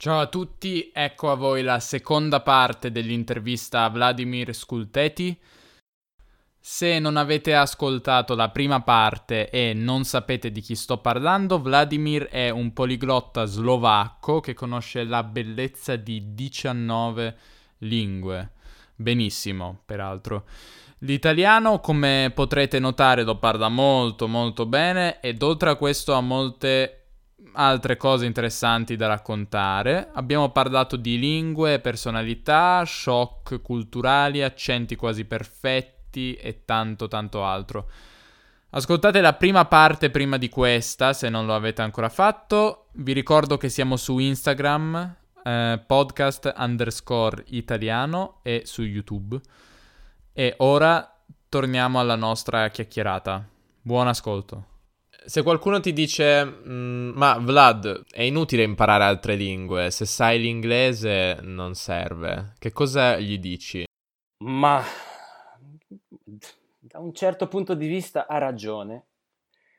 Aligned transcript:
Ciao 0.00 0.20
a 0.20 0.26
tutti, 0.28 0.92
ecco 0.94 1.28
a 1.28 1.34
voi 1.34 1.64
la 1.64 1.80
seconda 1.80 2.40
parte 2.40 2.92
dell'intervista 2.92 3.82
a 3.82 3.88
Vladimir 3.88 4.54
Skulteti. 4.54 5.36
Se 6.56 7.00
non 7.00 7.16
avete 7.16 7.52
ascoltato 7.56 8.36
la 8.36 8.50
prima 8.50 8.80
parte 8.80 9.50
e 9.50 9.72
non 9.74 10.04
sapete 10.04 10.52
di 10.52 10.60
chi 10.60 10.76
sto 10.76 10.98
parlando, 10.98 11.60
Vladimir 11.60 12.26
è 12.26 12.48
un 12.48 12.72
poliglotta 12.72 13.44
slovacco 13.44 14.38
che 14.38 14.54
conosce 14.54 15.02
la 15.02 15.24
bellezza 15.24 15.96
di 15.96 16.32
19 16.32 17.36
lingue. 17.78 18.52
Benissimo, 18.94 19.80
peraltro. 19.84 20.44
L'italiano, 20.98 21.80
come 21.80 22.30
potrete 22.32 22.78
notare, 22.78 23.24
lo 23.24 23.36
parla 23.38 23.68
molto 23.68 24.28
molto 24.28 24.64
bene 24.64 25.18
ed 25.18 25.42
oltre 25.42 25.70
a 25.70 25.74
questo 25.74 26.14
ha 26.14 26.20
molte 26.20 26.97
altre 27.52 27.96
cose 27.96 28.26
interessanti 28.26 28.96
da 28.96 29.06
raccontare. 29.06 30.10
Abbiamo 30.14 30.50
parlato 30.50 30.96
di 30.96 31.18
lingue, 31.18 31.80
personalità, 31.80 32.84
shock 32.84 33.60
culturali, 33.62 34.42
accenti 34.42 34.96
quasi 34.96 35.24
perfetti 35.24 36.34
e 36.34 36.64
tanto 36.64 37.08
tanto 37.08 37.44
altro. 37.44 37.88
Ascoltate 38.70 39.20
la 39.20 39.32
prima 39.32 39.64
parte 39.64 40.10
prima 40.10 40.36
di 40.36 40.48
questa, 40.48 41.12
se 41.12 41.28
non 41.30 41.46
lo 41.46 41.54
avete 41.54 41.82
ancora 41.82 42.08
fatto. 42.08 42.88
Vi 42.92 43.12
ricordo 43.12 43.56
che 43.56 43.70
siamo 43.70 43.96
su 43.96 44.18
Instagram, 44.18 45.16
eh, 45.42 45.82
podcast 45.86 46.52
underscore 46.56 47.44
italiano 47.48 48.40
e 48.42 48.62
su 48.66 48.82
YouTube. 48.82 49.40
E 50.32 50.54
ora 50.58 51.18
torniamo 51.48 51.98
alla 51.98 52.16
nostra 52.16 52.68
chiacchierata. 52.68 53.48
Buon 53.80 54.08
ascolto. 54.08 54.77
Se 55.28 55.42
qualcuno 55.42 55.78
ti 55.78 55.92
dice, 55.92 56.42
mm, 56.42 57.10
ma 57.10 57.36
Vlad, 57.36 58.04
è 58.10 58.22
inutile 58.22 58.62
imparare 58.62 59.04
altre 59.04 59.34
lingue, 59.34 59.90
se 59.90 60.06
sai 60.06 60.40
l'inglese 60.40 61.40
non 61.42 61.74
serve, 61.74 62.54
che 62.58 62.72
cosa 62.72 63.18
gli 63.18 63.38
dici? 63.38 63.84
Ma 64.44 64.82
da 66.78 66.98
un 66.98 67.12
certo 67.12 67.46
punto 67.46 67.74
di 67.74 67.86
vista 67.86 68.26
ha 68.26 68.38
ragione, 68.38 69.04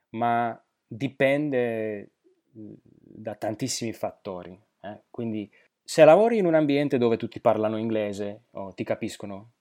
ma 0.09 0.55
dipende 0.85 2.11
mm, 2.55 2.73
da 2.83 3.33
tantissimi 3.33 3.91
fattori. 3.91 4.55
Eh? 4.81 5.02
Quindi 5.09 5.52
se 5.83 6.05
lavori 6.05 6.37
in 6.37 6.45
un 6.45 6.53
ambiente 6.53 6.99
dove 6.99 7.17
tutti 7.17 7.39
parlano 7.39 7.77
inglese 7.77 8.43
o 8.52 8.75
ti 8.75 8.83
capiscono, 8.83 9.53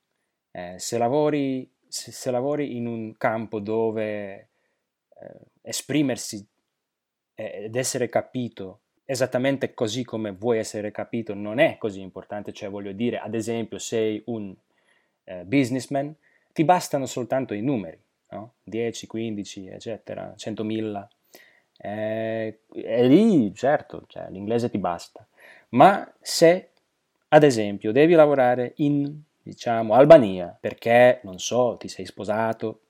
eh, 0.51 0.75
se, 0.77 0.99
lavori, 0.99 1.67
se, 1.87 2.11
se, 2.11 2.29
lavori, 2.29 2.75
in 2.75 2.85
un 2.85 3.17
campo 3.17 3.59
dove 3.59 4.49
eh, 5.19 5.47
esprimersi 5.69 6.45
ed 7.35 7.75
essere 7.75 8.09
capito 8.09 8.81
esattamente 9.05 9.73
così 9.73 10.03
come 10.03 10.31
vuoi 10.31 10.59
essere 10.59 10.91
capito 10.91 11.33
non 11.33 11.57
è 11.57 11.77
così 11.79 11.99
importante, 11.99 12.53
cioè 12.53 12.69
voglio 12.69 12.91
dire, 12.91 13.17
ad 13.17 13.33
esempio, 13.33 13.79
sei 13.79 14.21
un 14.27 14.53
eh, 15.23 15.43
businessman, 15.45 16.13
ti 16.53 16.63
bastano 16.63 17.07
soltanto 17.07 17.55
i 17.55 17.61
numeri, 17.61 17.99
no? 18.29 18.53
10, 18.63 19.07
15, 19.07 19.67
eccetera, 19.67 20.35
100.000. 20.37 21.07
Eh, 21.75 22.59
e 22.71 23.07
lì, 23.07 23.51
certo, 23.55 24.03
cioè, 24.07 24.29
l'inglese 24.29 24.69
ti 24.69 24.77
basta. 24.77 25.25
Ma 25.69 26.07
se, 26.21 26.69
ad 27.29 27.43
esempio, 27.43 27.91
devi 27.91 28.13
lavorare 28.13 28.73
in 28.77 29.21
diciamo, 29.41 29.95
Albania, 29.95 30.55
perché, 30.59 31.19
non 31.23 31.39
so, 31.39 31.77
ti 31.79 31.87
sei 31.87 32.05
sposato, 32.05 32.81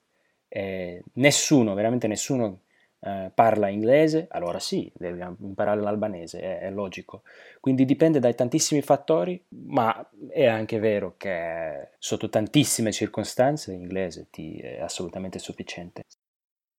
eh, 0.50 1.02
nessuno, 1.14 1.74
veramente 1.76 2.08
nessuno 2.08 2.64
eh, 3.02 3.32
parla 3.34 3.70
inglese, 3.70 4.28
allora 4.30 4.60
sì, 4.60 4.92
devi 4.94 5.22
imparare 5.42 5.82
l'albanese, 5.82 6.42
è, 6.42 6.60
è, 6.60 6.72
logico. 6.72 7.24
Quindi 7.60 7.86
dipende 7.86 8.20
dai 8.20 8.36
tantissimi 8.36 8.82
fattori, 8.82 9.42
ma 9.50 10.10
è 10.30 10.46
anche 10.46 10.80
vero 10.80 11.16
che 11.18 11.92
sotto 11.98 12.30
tantissime 12.30 12.92
circostanze 12.92 13.72
l'inglese 13.72 14.28
ti 14.30 14.58
è 14.60 14.82
assolutamente 14.82 15.40
sufficiente. 15.40 16.04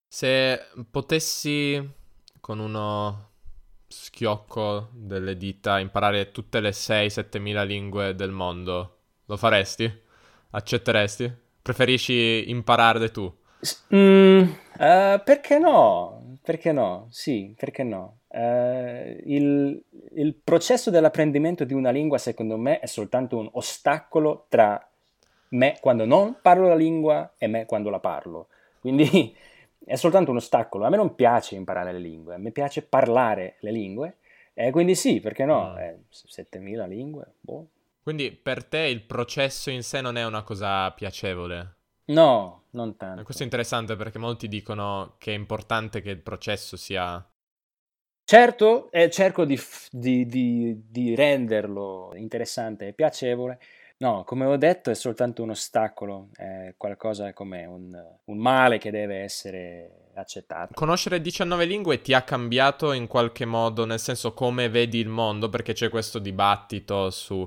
Se 0.08 0.60
potessi 0.90 1.98
con 2.40 2.58
uno 2.58 3.28
schiocco 3.86 4.90
delle 4.92 5.36
dita 5.36 5.78
imparare 5.78 6.30
tutte 6.30 6.60
le 6.60 6.70
6-7 6.70 7.40
mila 7.40 7.62
lingue 7.62 8.14
del 8.14 8.30
mondo, 8.30 8.98
lo 9.24 9.36
faresti? 9.36 9.90
Accetteresti? 10.50 11.32
Preferisci 11.62 12.50
impararle 12.50 13.10
tu? 13.10 13.39
Mm, 13.94 14.42
uh, 14.42 15.22
perché 15.22 15.58
no? 15.58 16.38
Perché 16.42 16.72
no? 16.72 17.06
Sì, 17.10 17.54
perché 17.58 17.82
no? 17.82 18.20
Uh, 18.28 19.16
il, 19.24 19.82
il, 20.14 20.34
processo 20.34 20.90
dell'apprendimento 20.90 21.64
di 21.64 21.74
una 21.74 21.90
lingua, 21.90 22.18
secondo 22.18 22.56
me, 22.56 22.78
è 22.78 22.86
soltanto 22.86 23.36
un 23.36 23.48
ostacolo 23.52 24.46
tra 24.48 24.84
me 25.50 25.76
quando 25.80 26.04
non 26.04 26.36
parlo 26.40 26.68
la 26.68 26.76
lingua 26.76 27.34
e 27.36 27.46
me 27.46 27.66
quando 27.66 27.90
la 27.90 27.98
parlo. 27.98 28.48
Quindi 28.80 29.34
è 29.84 29.96
soltanto 29.96 30.30
un 30.30 30.38
ostacolo. 30.38 30.84
A 30.84 30.88
me 30.88 30.96
non 30.96 31.14
piace 31.14 31.56
imparare 31.56 31.92
le 31.92 31.98
lingue, 31.98 32.34
a 32.34 32.38
me 32.38 32.50
piace 32.50 32.82
parlare 32.82 33.56
le 33.60 33.72
lingue. 33.72 34.16
E 34.54 34.70
quindi 34.70 34.94
sì, 34.94 35.20
perché 35.20 35.44
no? 35.44 35.72
Mm. 35.72 35.78
Eh, 35.78 35.98
7000 36.08 36.86
lingue, 36.86 37.34
boh, 37.40 37.68
quindi 38.02 38.32
per 38.32 38.64
te 38.64 38.78
il 38.78 39.02
processo 39.02 39.70
in 39.70 39.82
sé 39.82 40.00
non 40.00 40.16
è 40.16 40.24
una 40.24 40.42
cosa 40.42 40.90
piacevole? 40.92 41.76
No, 42.10 42.64
non 42.70 42.96
tanto. 42.96 43.22
questo 43.22 43.42
è 43.42 43.44
interessante 43.46 43.96
perché 43.96 44.18
molti 44.18 44.48
dicono 44.48 45.14
che 45.18 45.32
è 45.32 45.34
importante 45.34 46.00
che 46.00 46.10
il 46.10 46.20
processo 46.20 46.76
sia... 46.76 47.24
Certo, 48.24 48.90
eh, 48.92 49.10
cerco 49.10 49.44
di, 49.44 49.58
di, 49.90 50.24
di, 50.26 50.84
di 50.88 51.14
renderlo 51.16 52.12
interessante 52.14 52.88
e 52.88 52.92
piacevole, 52.92 53.58
No, 54.00 54.24
come 54.24 54.46
ho 54.46 54.56
detto, 54.56 54.88
è 54.88 54.94
soltanto 54.94 55.42
un 55.42 55.50
ostacolo, 55.50 56.30
è 56.34 56.72
qualcosa 56.78 57.34
come 57.34 57.66
un, 57.66 57.90
un, 58.24 58.38
male 58.38 58.78
che 58.78 58.90
deve 58.90 59.18
essere 59.18 60.08
accettato. 60.14 60.72
Conoscere 60.72 61.20
19 61.20 61.66
lingue 61.66 62.00
ti 62.00 62.14
ha 62.14 62.22
cambiato 62.22 62.92
in 62.92 63.06
qualche 63.06 63.44
modo, 63.44 63.84
nel 63.84 63.98
senso 63.98 64.32
come 64.32 64.70
vedi 64.70 64.98
il 65.00 65.08
mondo, 65.08 65.50
perché 65.50 65.74
c'è 65.74 65.90
questo 65.90 66.18
dibattito 66.18 67.10
su 67.10 67.46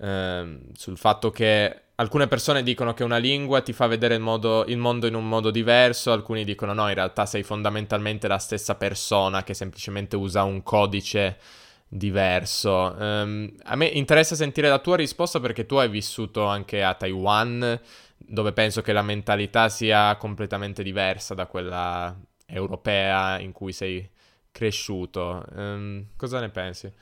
ehm, 0.00 0.72
sul 0.72 0.98
fatto 0.98 1.30
che 1.30 1.82
alcune 1.96 2.26
persone 2.26 2.62
dicono 2.62 2.94
che 2.94 3.04
una 3.04 3.18
lingua 3.18 3.60
ti 3.60 3.72
fa 3.72 3.86
vedere 3.86 4.14
il, 4.14 4.20
modo, 4.20 4.64
il, 4.66 4.78
mondo 4.78 5.06
in 5.06 5.14
un 5.14 5.28
modo 5.28 5.50
diverso, 5.50 6.12
alcuni 6.12 6.44
dicono 6.44 6.72
no, 6.72 6.88
in 6.88 6.94
realtà 6.94 7.26
sei 7.26 7.42
fondamentalmente 7.42 8.28
la 8.28 8.38
stessa 8.38 8.74
persona 8.74 9.44
che 9.44 9.54
semplicemente 9.54 10.16
usa 10.16 10.42
un 10.42 10.62
codice 10.62 11.38
diverso. 11.86 12.94
Um, 12.98 13.54
a 13.64 13.76
me 13.76 13.86
interessa 13.86 14.34
sentire 14.34 14.68
la 14.68 14.78
tua 14.78 14.96
risposta 14.96 15.38
perché 15.38 15.66
tu 15.66 15.76
hai 15.76 15.88
vissuto 15.88 16.44
anche 16.44 16.82
a 16.82 16.94
Taiwan, 16.94 17.80
dove 18.16 18.52
penso 18.52 18.82
che 18.82 18.92
la 18.92 19.02
mentalità 19.02 19.68
sia 19.68 20.16
completamente 20.16 20.82
diversa 20.82 21.34
da 21.34 21.46
quella 21.46 22.16
europea 22.46 23.38
in 23.38 23.52
cui 23.52 23.72
sei 23.72 24.08
cresciuto. 24.50 25.44
Um, 25.54 26.06
cosa 26.16 26.40
ne 26.40 26.48
pensi? 26.48 26.92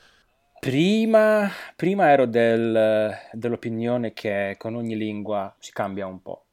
Prima, 0.65 1.51
prima 1.75 2.11
ero 2.11 2.25
del, 2.25 3.13
dell'opinione 3.33 4.13
che 4.13 4.55
con 4.59 4.77
ogni 4.77 4.97
lingua 4.97 5.53
si 5.59 5.73
cambia 5.73 6.07
un 6.07 6.23
po', 6.23 6.45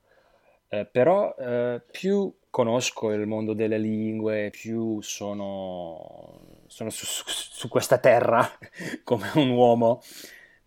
eh, 0.69 0.87
però 0.87 1.35
eh, 1.37 1.79
più 1.91 2.33
conosco 2.49 3.11
il 3.11 3.27
mondo 3.27 3.53
delle 3.53 3.77
lingue, 3.77 4.49
più 4.49 4.99
sono, 5.01 6.63
sono 6.65 6.89
su, 6.89 7.05
su, 7.05 7.23
su, 7.27 7.67
questa 7.67 7.99
terra 7.99 8.49
come 9.05 9.29
un 9.35 9.51
uomo, 9.51 10.01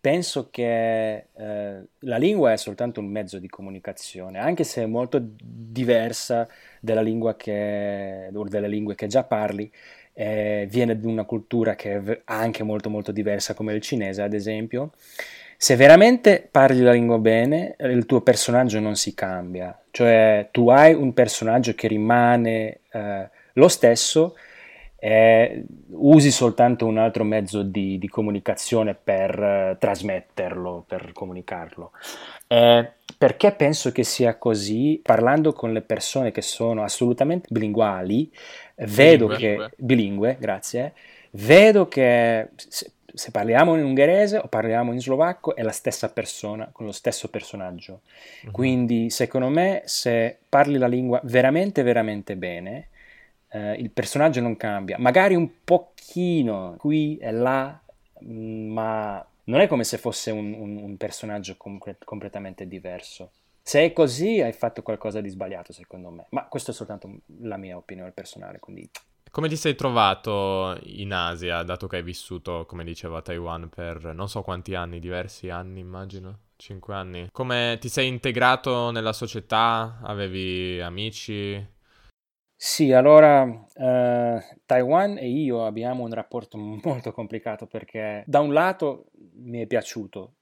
penso 0.00 0.48
che 0.48 1.26
eh, 1.32 1.86
la 1.98 2.16
lingua 2.18 2.52
è 2.52 2.56
soltanto 2.56 3.00
un 3.00 3.06
mezzo 3.06 3.40
di 3.40 3.48
comunicazione, 3.48 4.38
anche 4.38 4.62
se 4.62 4.82
è 4.82 4.86
molto 4.86 5.18
diversa 5.20 6.48
dalla 6.80 7.02
lingua 7.02 7.34
che, 7.34 8.30
delle 8.30 8.68
lingue 8.68 8.94
che 8.94 9.08
già 9.08 9.24
parli 9.24 9.68
eh, 10.14 10.66
viene 10.70 10.98
da 10.98 11.08
una 11.08 11.24
cultura 11.24 11.74
che 11.74 11.96
è 11.96 12.20
anche 12.24 12.62
molto 12.62 12.90
molto 12.90 13.12
diversa 13.12 13.54
come 13.54 13.72
il 13.72 13.80
cinese 13.80 14.22
ad 14.22 14.34
esempio, 14.34 14.92
se 15.56 15.76
veramente 15.76 16.46
parli 16.50 16.80
la 16.80 16.92
lingua 16.92 17.18
bene, 17.18 17.76
il 17.78 18.04
tuo 18.04 18.20
personaggio 18.20 18.80
non 18.80 18.96
si 18.96 19.14
cambia, 19.14 19.80
cioè 19.92 20.48
tu 20.50 20.68
hai 20.70 20.92
un 20.92 21.12
personaggio 21.14 21.74
che 21.74 21.86
rimane 21.86 22.80
eh, 22.90 23.30
lo 23.52 23.68
stesso, 23.68 24.34
eh, 25.04 25.64
usi 25.90 26.30
soltanto 26.30 26.86
un 26.86 26.98
altro 26.98 27.24
mezzo 27.24 27.62
di, 27.62 27.98
di 27.98 28.08
comunicazione 28.08 28.94
per 28.94 29.40
eh, 29.40 29.76
trasmetterlo, 29.78 30.84
per 30.86 31.12
comunicarlo. 31.12 31.92
Eh, 32.46 32.92
perché 33.18 33.52
penso 33.52 33.92
che 33.92 34.04
sia 34.04 34.36
così? 34.36 35.00
Parlando 35.02 35.52
con 35.52 35.72
le 35.72 35.82
persone 35.82 36.32
che 36.32 36.42
sono 36.42 36.82
assolutamente 36.82 37.48
bilinguali, 37.50 38.32
vedo 38.86 39.26
bilingue, 39.26 39.68
che... 39.68 39.74
Bilingue, 39.76 40.36
grazie. 40.38 40.92
Vedo 41.30 41.88
che 41.88 42.48
se, 42.56 42.92
se, 43.12 43.30
parliamo 43.30 43.76
in 43.76 43.84
ungherese 43.84 44.38
o 44.38 44.48
parliamo 44.48 44.92
in 44.92 45.00
slovacco 45.00 45.56
è 45.56 45.62
la 45.62 45.72
stessa 45.72 46.10
persona, 46.10 46.68
con 46.72 46.86
lo 46.86 46.92
stesso 46.92 47.28
personaggio. 47.28 48.00
Uh-huh. 48.44 48.50
Quindi, 48.50 49.10
secondo 49.10 49.48
me, 49.48 49.82
se 49.86 50.38
parli 50.48 50.78
la 50.78 50.88
lingua 50.88 51.20
veramente, 51.24 51.82
veramente 51.82 52.36
bene, 52.36 52.88
eh, 53.50 53.74
il 53.74 53.90
personaggio 53.90 54.40
non 54.40 54.56
cambia. 54.56 54.98
Magari 54.98 55.34
un 55.34 55.48
pochino 55.64 56.74
qui 56.78 57.16
e 57.18 57.30
là, 57.30 57.80
mm, 58.24 58.70
ma 58.72 59.26
non 59.44 59.60
è 59.60 59.66
come 59.66 59.84
se 59.84 59.98
fosse 59.98 60.30
un, 60.30 60.52
un, 60.52 60.76
un 60.76 60.96
personaggio 60.96 61.56
com- 61.56 61.80
completamente 62.04 62.66
diverso. 62.68 63.30
Se 63.62 63.84
è 63.84 63.92
così, 63.92 64.40
hai 64.40 64.52
fatto 64.52 64.82
qualcosa 64.82 65.20
di 65.20 65.28
sbagliato, 65.28 65.72
secondo 65.72 66.10
me. 66.10 66.26
Ma 66.30 66.46
questa 66.48 66.72
è 66.72 66.74
soltanto 66.74 67.20
la 67.40 67.56
mia 67.56 67.76
opinione 67.76 68.10
personale, 68.10 68.58
quindi... 68.58 68.90
Come 69.30 69.48
ti 69.48 69.56
sei 69.56 69.74
trovato 69.74 70.78
in 70.82 71.12
Asia, 71.12 71.62
dato 71.62 71.86
che 71.86 71.96
hai 71.96 72.02
vissuto, 72.02 72.66
come 72.66 72.84
dicevo, 72.84 73.16
a 73.16 73.22
Taiwan 73.22 73.70
per 73.70 74.12
non 74.12 74.28
so 74.28 74.42
quanti 74.42 74.74
anni, 74.74 75.00
diversi 75.00 75.48
anni, 75.48 75.80
immagino? 75.80 76.40
Cinque 76.56 76.94
anni. 76.94 77.28
Come 77.32 77.78
ti 77.80 77.88
sei 77.88 78.08
integrato 78.08 78.90
nella 78.90 79.14
società? 79.14 80.00
Avevi 80.02 80.80
amici? 80.82 81.66
Sì, 82.54 82.92
allora 82.92 83.42
eh, 83.74 84.60
Taiwan 84.66 85.18
e 85.18 85.28
io 85.28 85.64
abbiamo 85.64 86.04
un 86.04 86.12
rapporto 86.12 86.58
molto 86.84 87.10
complicato 87.12 87.66
perché 87.66 88.22
da 88.26 88.40
un 88.40 88.52
lato 88.52 89.06
mi 89.36 89.60
è 89.60 89.66
piaciuto 89.66 90.34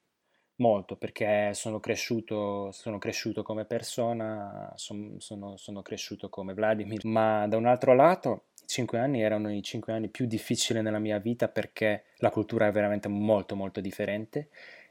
molto 0.61 0.97
perché 0.97 1.53
sono 1.55 1.81
cresciuto, 1.81 2.71
sono 2.73 2.99
cresciuto 2.99 3.43
come 3.43 3.65
persona, 3.65 4.73
son, 4.77 5.17
sono, 5.19 5.57
sono, 5.57 5.83
cresciuto 5.83 6.29
come 6.29 6.55
Vladimir, 6.55 7.05
ma 7.05 7.47
da 7.49 7.57
un 7.57 7.67
altro 7.67 7.95
lato 7.95 8.45
i 8.63 8.67
cinque 8.67 8.99
anni 8.99 9.23
erano 9.23 9.53
i 9.53 9.63
cinque 9.63 9.93
anni 9.93 10.09
più 10.09 10.27
difficili 10.27 10.81
nella 10.81 10.99
mia 10.99 11.19
vita 11.19 11.49
perché 11.49 12.05
la 12.19 12.31
cultura 12.31 12.69
è 12.69 12.73
veramente 12.73 13.09
molto 13.09 13.57
molto 13.57 13.81
differente. 13.81 14.49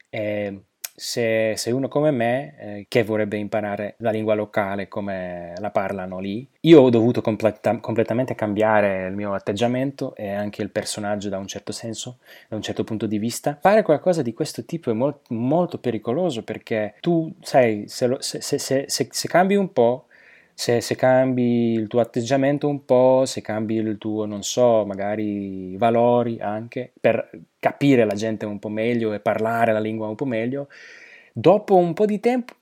E 0.09 0.63
se, 0.99 1.53
se, 1.55 1.71
uno 1.71 1.87
come 1.87 2.11
me, 2.11 2.55
eh, 2.57 2.85
che 2.89 3.03
vorrebbe 3.03 3.37
imparare 3.37 3.95
la 3.99 4.11
lingua 4.11 4.33
locale 4.33 4.89
come 4.89 5.53
la 5.57 5.71
parlano 5.71 6.19
lì, 6.19 6.45
io 6.61 6.81
ho 6.81 6.89
dovuto 6.89 7.21
completa- 7.21 7.79
completamente 7.79 8.35
cambiare 8.35 9.07
il 9.07 9.15
mio 9.15 9.33
atteggiamento 9.33 10.13
e 10.15 10.29
anche 10.29 10.61
il 10.61 10.69
personaggio 10.69 11.29
da 11.29 11.37
un 11.37 11.47
certo 11.47 11.71
senso, 11.71 12.17
da 12.49 12.57
un 12.57 12.61
certo 12.61 12.83
punto 12.83 13.05
di 13.05 13.17
vista. 13.17 13.57
Fare 13.61 13.81
qualcosa 13.81 14.21
di 14.21 14.33
questo 14.33 14.65
tipo 14.65 14.91
è 14.91 14.93
mol- 14.93 15.19
molto 15.29 15.77
pericoloso 15.77 16.43
perché 16.43 16.95
tu 16.99 17.33
sai, 17.41 17.85
se, 17.87 18.07
lo, 18.07 18.17
se, 18.19 18.41
se, 18.41 18.85
se 18.87 19.27
cambi 19.29 19.55
un 19.55 19.71
po', 19.71 20.07
se, 20.59 20.81
se, 20.81 20.95
cambi 20.97 21.71
il 21.71 21.87
tuo 21.87 22.01
atteggiamento 22.01 22.67
un 22.67 22.83
po', 22.83 23.23
se 23.25 23.39
cambi 23.39 23.75
il 23.75 23.97
tuo, 23.97 24.25
non 24.25 24.43
so, 24.43 24.85
magari 24.85 25.77
valori 25.77 26.37
anche, 26.41 26.91
per 26.99 27.29
capire 27.59 28.03
la 28.03 28.13
gente 28.13 28.45
un 28.45 28.59
po' 28.59 28.67
meglio 28.67 29.13
e 29.13 29.21
parlare 29.21 29.71
la 29.71 29.79
lingua 29.79 30.09
un 30.09 30.15
po' 30.15 30.25
meglio, 30.25 30.67
dopo 31.31 31.77
un 31.77 31.93
po' 31.93 32.05
di 32.05 32.19
tempo 32.19 32.55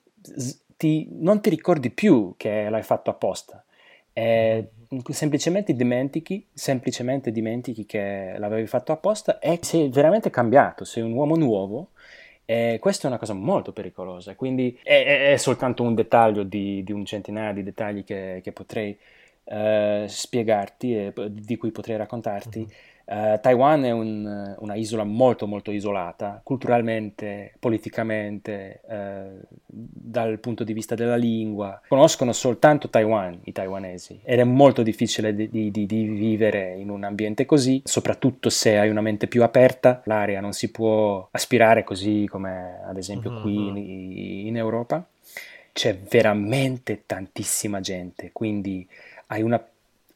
ti, 0.77 1.07
non 1.09 1.41
ti 1.41 1.49
ricordi 1.49 1.89
più 1.89 2.35
che 2.37 2.69
l'hai 2.69 2.83
fatto 2.83 3.09
apposta. 3.09 3.65
E 4.13 4.67
semplicemente 5.09 5.73
dimentichi, 5.73 6.45
semplicemente 6.53 7.31
dimentichi 7.31 7.87
che 7.87 8.35
l'avevi 8.37 8.67
fatto 8.67 8.91
apposta 8.91 9.39
e 9.39 9.57
sei 9.63 9.89
veramente 9.89 10.29
cambiato, 10.29 10.85
sei 10.85 11.01
un 11.01 11.13
uomo 11.13 11.35
nuovo 11.35 11.89
e 12.49 12.77
questa 12.79 13.07
è 13.07 13.09
una 13.09 13.19
cosa 13.19 13.33
molto 13.33 13.73
pericolosa, 13.73 14.33
quindi 14.35 14.79
è, 14.81 15.33
è 15.33 15.37
soltanto 15.37 15.83
un 15.83 15.93
dettaglio 15.93 16.43
di, 16.43 16.81
di, 16.81 16.93
un 16.93 17.03
centinaio 17.03 17.53
di 17.53 17.63
dettagli 17.63 18.05
che, 18.05 18.39
che 18.41 18.53
potrei 18.53 18.97
uh, 19.43 20.07
spiegarti 20.07 20.95
e 20.95 21.13
di 21.29 21.57
cui 21.57 21.71
potrei 21.71 21.97
raccontarti. 21.97 22.59
Mm-hmm 22.59 22.95
Uh, 23.09 23.39
Taiwan 23.39 23.85
è 23.85 23.91
un, 23.91 24.55
una 24.59 24.75
isola 24.75 25.05
molto 25.05 25.47
molto 25.47 25.71
isolata, 25.71 26.41
culturalmente, 26.43 27.53
politicamente, 27.57 28.81
uh, 28.85 29.47
dal 29.65 30.39
punto 30.39 30.65
di 30.65 30.73
vista 30.73 30.93
della 30.93 31.15
lingua. 31.15 31.81
Conoscono 31.87 32.33
soltanto 32.33 32.89
Taiwan 32.89 33.39
i 33.45 33.53
taiwanesi 33.53 34.19
ed 34.23 34.39
è 34.39 34.43
molto 34.43 34.83
difficile 34.83 35.33
di, 35.33 35.49
di, 35.49 35.71
di, 35.71 35.85
vivere 35.85 36.75
in 36.77 36.89
un 36.89 37.05
ambiente 37.05 37.45
così, 37.45 37.81
soprattutto 37.85 38.49
se 38.49 38.77
hai 38.77 38.89
una 38.89 38.99
mente 38.99 39.27
più 39.27 39.41
aperta. 39.41 40.01
L'area 40.03 40.41
non 40.41 40.51
si 40.51 40.69
può 40.69 41.29
aspirare 41.31 41.85
così 41.85 42.27
come 42.29 42.81
ad 42.85 42.97
esempio 42.97 43.31
uh-huh. 43.31 43.41
qui 43.41 43.67
in, 43.67 43.77
in 44.47 44.57
Europa. 44.57 45.07
C'è 45.71 45.97
veramente 45.97 47.03
tantissima 47.05 47.79
gente, 47.79 48.31
quindi 48.33 48.85
hai 49.27 49.43
una 49.43 49.63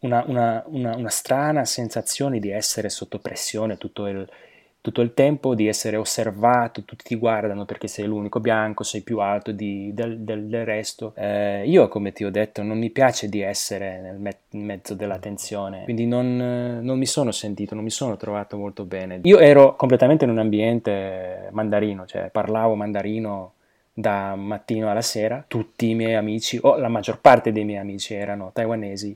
una, 0.02 0.24
una, 0.28 0.64
una, 0.68 0.96
una, 0.96 1.10
strana 1.10 1.66
sensazione 1.66 2.40
di 2.40 2.50
essere 2.50 2.90
sotto 2.90 3.20
pressione 3.20 3.78
tutto 3.78 4.08
il, 4.08 4.28
tutto 4.82 5.02
il, 5.02 5.14
tempo, 5.14 5.54
di 5.54 5.68
essere 5.68 5.96
osservato, 5.96 6.84
tutti 6.84 7.04
ti 7.04 7.16
guardano 7.16 7.66
perché 7.66 7.88
sei 7.88 8.06
l'unico 8.06 8.40
bianco, 8.40 8.84
sei 8.84 9.02
più 9.02 9.20
alto 9.20 9.52
di, 9.52 9.92
del, 9.94 10.20
del, 10.20 10.48
del, 10.48 10.66
resto. 10.66 11.14
Eh, 11.16 11.68
io, 11.68 11.88
come 11.88 12.14
ti 12.14 12.24
ho 12.24 12.32
detto, 12.32 12.64
non 12.64 12.80
mi 12.80 12.90
piace 12.90 13.30
di 13.30 13.42
essere 13.42 14.00
nel 14.02 14.18
me- 14.18 14.40
mezzo 14.52 14.96
della 14.96 15.20
tensione, 15.20 15.84
quindi 15.84 16.08
non, 16.08 16.80
non, 16.82 16.98
mi 16.98 17.06
sono 17.06 17.32
sentito, 17.32 17.76
non 17.76 17.84
mi 17.84 17.92
sono 17.92 18.18
trovato 18.18 18.58
molto 18.58 18.86
bene. 18.86 19.20
Io 19.24 19.38
ero 19.38 19.76
completamente 19.76 20.26
in 20.26 20.32
un 20.32 20.40
ambiente 20.40 21.50
mandarino, 21.52 22.08
cioè 22.08 22.30
parlavo 22.32 22.74
mandarino 22.74 23.54
da 23.94 24.34
mattino 24.36 24.90
alla 24.90 25.02
sera, 25.02 25.44
tutti 25.48 25.90
i 25.90 25.94
miei 25.94 26.16
amici, 26.16 26.58
o 26.60 26.78
la 26.78 26.88
maggior 26.88 27.20
parte 27.20 27.52
dei 27.52 27.66
miei 27.66 27.80
amici 27.80 28.16
erano 28.16 28.50
taiwanesi 28.52 29.16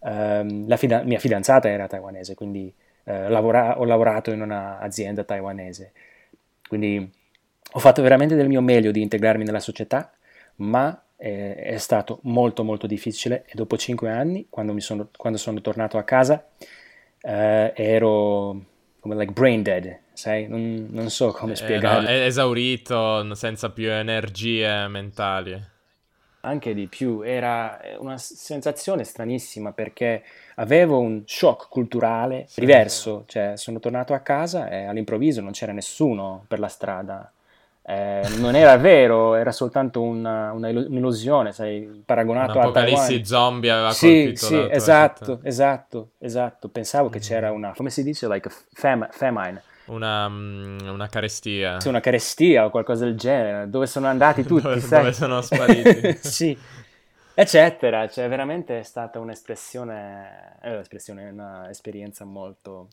La 0.00 0.76
fida- 0.76 1.02
mia 1.02 1.18
fidanzata 1.18 1.68
era 1.68 1.86
taiwanese, 1.86 2.34
quindi 2.34 2.72
uh, 3.04 3.28
lavora- 3.28 3.80
ho 3.80 3.84
lavorato 3.84 4.30
in 4.30 4.40
un'azienda 4.42 5.24
taiwanese. 5.24 5.92
Quindi 6.68 7.10
ho 7.72 7.78
fatto 7.78 8.02
veramente 8.02 8.34
del 8.34 8.48
mio 8.48 8.60
meglio 8.60 8.90
di 8.90 9.02
integrarmi 9.02 9.44
nella 9.44 9.60
società, 9.60 10.12
ma 10.56 11.02
eh, 11.16 11.54
è 11.56 11.76
stato 11.78 12.20
molto 12.22 12.62
molto 12.62 12.86
difficile 12.86 13.44
e 13.46 13.52
dopo 13.54 13.76
cinque 13.76 14.10
anni, 14.10 14.46
quando, 14.48 14.78
sono, 14.80 15.08
quando 15.16 15.38
sono 15.38 15.60
tornato 15.60 15.98
a 15.98 16.04
casa, 16.04 16.46
uh, 17.22 17.72
ero 17.74 18.62
come 19.00 19.16
like 19.16 19.32
brain 19.32 19.62
dead, 19.62 19.98
sai? 20.12 20.46
Non, 20.46 20.88
non 20.90 21.10
so 21.10 21.32
come 21.32 21.56
spiegarlo. 21.56 22.08
Eh, 22.08 22.18
no, 22.18 22.24
esaurito, 22.24 23.34
senza 23.34 23.70
più 23.70 23.90
energie 23.90 24.86
mentali 24.88 25.76
anche 26.48 26.74
di 26.74 26.86
più, 26.86 27.22
era 27.22 27.78
una 27.98 28.18
sensazione 28.18 29.04
stranissima 29.04 29.72
perché 29.72 30.22
avevo 30.56 30.98
un 30.98 31.22
shock 31.24 31.68
culturale 31.68 32.46
sì, 32.48 32.60
diverso, 32.60 33.24
cioè 33.26 33.52
sono 33.56 33.78
tornato 33.78 34.14
a 34.14 34.18
casa 34.20 34.68
e 34.68 34.84
all'improvviso 34.84 35.40
non 35.40 35.52
c'era 35.52 35.72
nessuno 35.72 36.44
per 36.48 36.58
la 36.58 36.68
strada. 36.68 37.30
Eh, 37.82 38.20
non 38.36 38.54
era 38.54 38.76
vero, 38.76 39.34
era 39.34 39.50
soltanto 39.50 40.02
una, 40.02 40.52
una 40.52 40.68
un'illusione, 40.68 41.52
sai, 41.52 42.02
paragonato 42.04 42.60
a 42.60 42.70
Taiwan. 42.70 43.24
zombie 43.24 43.70
aveva 43.70 43.92
sì, 43.92 44.06
colpito 44.06 44.46
Sì, 44.46 44.66
esatto, 44.70 45.40
esatto, 45.42 46.08
esatto. 46.18 46.68
Pensavo 46.68 47.08
mm. 47.08 47.10
che 47.12 47.18
c'era 47.20 47.50
una, 47.50 47.72
come 47.74 47.88
si 47.88 48.02
dice, 48.02 48.28
like 48.28 48.50
fam- 48.72 49.08
famine 49.10 49.62
una, 49.88 50.28
mm, 50.28 50.78
una 50.88 51.08
carestia. 51.08 51.80
Sì, 51.80 51.88
una 51.88 52.00
carestia 52.00 52.64
o 52.64 52.70
qualcosa 52.70 53.04
del 53.04 53.16
genere. 53.16 53.68
Dove 53.68 53.86
sono 53.86 54.06
andati 54.06 54.42
tutti, 54.46 54.62
dove, 54.62 54.80
sai? 54.80 55.00
Dove 55.00 55.12
sono 55.12 55.40
spariti. 55.40 56.18
sì, 56.22 56.58
eccetera. 57.34 58.08
Cioè, 58.08 58.28
veramente 58.28 58.78
è 58.78 58.82
stata 58.82 59.18
un'espressione, 59.18 60.58
è 60.60 60.70
un'espressione, 60.70 61.30
un'esperienza 61.30 62.24
molto 62.24 62.88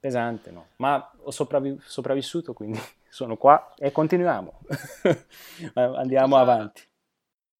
pesante, 0.00 0.50
no? 0.50 0.66
Ma 0.76 1.12
ho 1.22 1.30
sopravvi- 1.30 1.80
sopravvissuto, 1.82 2.52
quindi 2.52 2.80
sono 3.08 3.36
qua 3.36 3.74
e 3.76 3.92
continuiamo. 3.92 4.60
Andiamo 5.74 6.36
avanti. 6.36 6.82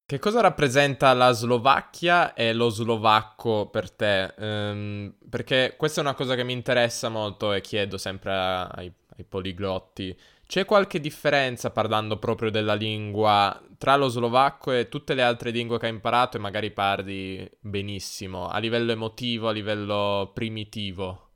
Che 0.06 0.18
cosa 0.18 0.42
rappresenta 0.42 1.14
la 1.14 1.32
Slovacchia 1.32 2.34
e 2.34 2.52
lo 2.52 2.68
slovacco 2.68 3.70
per 3.70 3.90
te? 3.90 4.34
Um, 4.36 5.14
perché 5.30 5.76
questa 5.78 6.00
è 6.00 6.04
una 6.04 6.12
cosa 6.12 6.34
che 6.34 6.44
mi 6.44 6.52
interessa 6.52 7.08
molto 7.08 7.54
e 7.54 7.62
chiedo 7.62 7.96
sempre 7.96 8.32
ai, 8.32 8.92
ai 9.16 9.24
poliglotti. 9.26 10.14
C'è 10.46 10.66
qualche 10.66 11.00
differenza 11.00 11.70
parlando 11.70 12.18
proprio 12.18 12.50
della 12.50 12.74
lingua 12.74 13.58
tra 13.78 13.96
lo 13.96 14.08
slovacco 14.08 14.72
e 14.72 14.90
tutte 14.90 15.14
le 15.14 15.22
altre 15.22 15.50
lingue 15.50 15.78
che 15.78 15.86
hai 15.86 15.92
imparato 15.92 16.36
e 16.36 16.40
magari 16.40 16.70
parli 16.70 17.50
benissimo, 17.58 18.48
a 18.48 18.58
livello 18.58 18.92
emotivo, 18.92 19.48
a 19.48 19.52
livello 19.52 20.30
primitivo? 20.34 21.30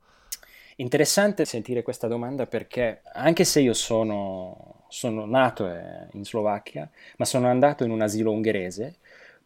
Interessante 0.75 1.43
sentire 1.45 1.81
questa 1.81 2.07
domanda 2.07 2.45
perché 2.45 3.01
anche 3.13 3.45
se 3.45 3.61
io 3.61 3.73
sono, 3.73 4.78
sono 4.89 5.25
nato 5.25 5.71
eh, 5.71 6.07
in 6.13 6.25
Slovacchia, 6.25 6.89
ma 7.17 7.25
sono 7.25 7.47
andato 7.47 7.83
in 7.83 7.91
un 7.91 8.01
asilo 8.01 8.31
ungherese, 8.31 8.97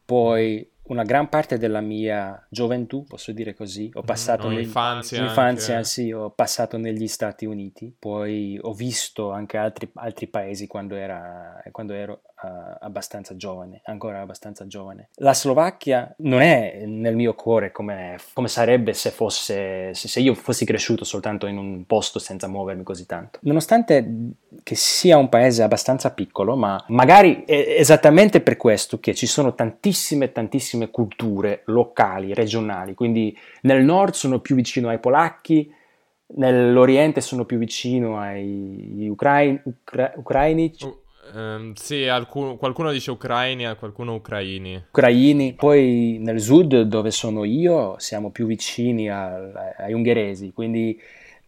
poi 0.04 0.68
una 0.86 1.04
gran 1.04 1.30
parte 1.30 1.58
della 1.58 1.80
mia 1.80 2.46
gioventù, 2.50 3.06
posso 3.06 3.32
dire 3.32 3.54
così, 3.54 3.90
ho 3.94 4.02
mm, 4.02 4.06
passato 4.06 4.50
no, 4.50 4.60
infanzia, 4.60 5.22
infanzia 5.22 5.84
sì, 5.84 6.12
ho 6.12 6.30
passato 6.32 6.78
negli 6.78 7.08
Stati 7.08 7.46
Uniti, 7.46 7.94
poi 7.98 8.60
ho 8.62 8.74
visto 8.74 9.32
anche 9.32 9.58
altri, 9.58 9.90
altri 9.96 10.28
paesi 10.28 10.68
quando, 10.68 10.96
era, 10.96 11.62
quando 11.72 11.94
ero 11.94 12.22
uh, 12.44 12.78
abbastanza 12.80 13.36
giovane, 13.36 13.82
ancora 13.86 14.22
abbastanza 14.22 14.68
giovane. 14.68 15.10
La 15.16 15.34
Slovacchia 15.34 16.14
non 16.20 16.42
è 16.42 16.84
nel 16.86 17.16
mio 17.16 17.34
cuore 17.34 17.72
come, 17.72 18.18
come 18.34 18.48
sarebbe 18.48 18.94
se, 18.94 19.10
fosse, 19.10 19.94
se, 19.94 20.08
se 20.08 20.20
io 20.20 20.34
fossi 20.34 20.66
cresciuto 20.66 21.04
soltanto 21.06 21.48
in 21.48 21.58
un 21.58 21.86
posto 21.86 22.20
senza 22.20 22.48
muovermi 22.48 22.84
così 22.84 23.06
tanto. 23.06 23.40
Nonostante 23.44 24.06
che 24.62 24.76
sia 24.76 25.18
un 25.18 25.30
paese 25.30 25.64
abbastanza 25.64 26.12
piccolo, 26.12 26.56
ma 26.56 26.84
magari 26.90 27.44
è 27.46 27.76
esattamente 27.80 28.42
per 28.42 28.58
questo 28.58 29.00
che 29.00 29.14
ci 29.16 29.26
sono 29.26 29.56
tantissime, 29.56 30.32
tantissime 30.32 30.90
culture 30.90 31.62
locali, 31.66 32.34
regionali, 32.34 32.94
quindi 32.94 33.36
nel 33.62 33.84
nord 33.84 34.14
sono 34.14 34.40
più 34.40 34.56
vicino 34.56 34.90
ai 34.90 35.00
polacchi, 35.00 35.72
nell'Oriente 36.36 37.22
sono 37.22 37.46
più 37.46 37.58
vicino 37.58 38.20
ai 38.20 39.08
ucraini, 39.10 39.62
ucra- 39.64 40.14
ucraini 40.16 40.74
uh, 40.80 41.02
um, 41.34 41.74
sì, 41.74 42.08
alcun, 42.08 42.58
qualcuno 42.58 42.92
dice 42.92 43.12
ucraini, 43.12 43.76
qualcuno 43.78 44.16
ucraini. 44.16 44.86
Ucraini, 44.90 45.54
poi 45.54 46.18
nel 46.20 46.40
sud 46.40 46.82
dove 46.82 47.12
sono 47.12 47.44
io 47.44 47.96
siamo 48.00 48.30
più 48.32 48.46
vicini 48.46 49.10
al, 49.10 49.74
ai 49.78 49.94
ungheresi, 49.94 50.52
quindi 50.54 51.00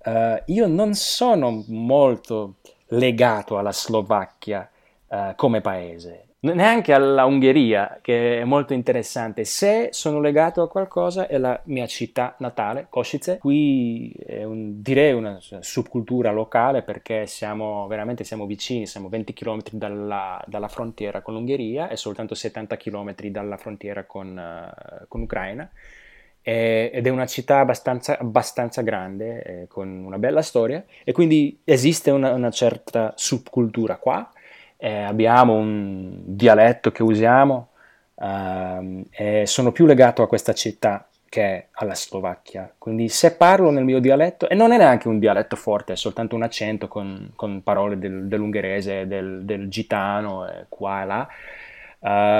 uh, 0.05 0.41
io 0.45 0.67
non 0.67 0.93
sono 0.93 1.63
molto 1.67 2.55
legato 2.87 3.57
alla 3.57 3.71
Slovacchia 3.71 4.69
uh, 5.07 5.35
come 5.35 5.61
paese 5.61 6.24
neanche 6.53 6.93
alla 6.93 7.25
Ungheria, 7.25 7.99
che 8.01 8.39
è 8.39 8.43
molto 8.43 8.73
interessante. 8.73 9.45
Se 9.45 9.89
sono 9.91 10.19
legato 10.19 10.61
a 10.61 10.69
qualcosa 10.69 11.27
è 11.27 11.37
la 11.37 11.59
mia 11.65 11.87
città 11.87 12.35
natale, 12.39 12.87
Košice. 12.89 13.37
Qui 13.39 14.11
è 14.11 14.43
un, 14.43 14.81
direi 14.81 15.13
una 15.13 15.39
subcultura 15.39 16.31
locale 16.31 16.83
perché 16.83 17.25
siamo 17.25 17.87
veramente 17.87 18.23
siamo 18.23 18.45
vicini, 18.45 18.85
siamo 18.85 19.09
20 19.09 19.33
km 19.33 19.61
dalla, 19.71 20.43
dalla 20.47 20.67
frontiera 20.67 21.21
con 21.21 21.33
l'Ungheria 21.33 21.89
e 21.89 21.95
soltanto 21.95 22.35
70 22.35 22.77
km 22.77 23.15
dalla 23.29 23.57
frontiera 23.57 24.05
con, 24.05 24.29
uh, 24.37 25.05
con 25.07 25.21
l'Ucraina. 25.21 25.69
ed 26.41 27.07
è 27.07 27.09
una 27.09 27.25
città 27.25 27.59
abbastanza, 27.59 28.19
abbastanza 28.19 28.83
grande, 28.83 29.41
eh, 29.41 29.67
con 29.67 29.87
una 29.87 30.19
bella 30.19 30.43
storia, 30.43 30.85
e 31.03 31.11
quindi 31.11 31.59
esiste 31.63 32.11
una, 32.11 32.33
una 32.33 32.51
certa 32.51 33.13
subcultura 33.15 33.97
qua 33.97 34.29
eh, 34.85 35.01
abbiamo 35.01 35.55
un 35.55 36.19
dialetto 36.25 36.91
che 36.91 37.01
usiamo 37.01 37.69
ehm, 38.21 39.05
e 39.09 39.47
sono 39.47 39.71
più 39.71 39.87
legato 39.87 40.21
a 40.21 40.27
questa 40.27 40.53
città 40.53 41.07
che 41.27 41.69
alla 41.71 41.95
Slovacchia. 41.95 42.71
Quindi 42.77 43.09
se 43.09 43.35
parlo 43.35 43.71
nel 43.71 43.83
mio 43.83 43.99
dialetto, 43.99 44.47
e 44.47 44.53
non 44.53 44.71
è 44.71 44.77
neanche 44.77 45.07
un 45.07 45.17
dialetto 45.17 45.55
forte, 45.55 45.93
è 45.93 45.95
soltanto 45.95 46.35
un 46.35 46.43
accento 46.43 46.87
con, 46.87 47.31
con 47.35 47.63
parole 47.63 47.97
del, 47.97 48.27
dell'ungherese, 48.27 49.07
del, 49.07 49.43
del 49.43 49.69
gitano, 49.69 50.47
eh, 50.47 50.65
qua 50.69 51.01
e 51.01 51.05
là, 51.05 51.27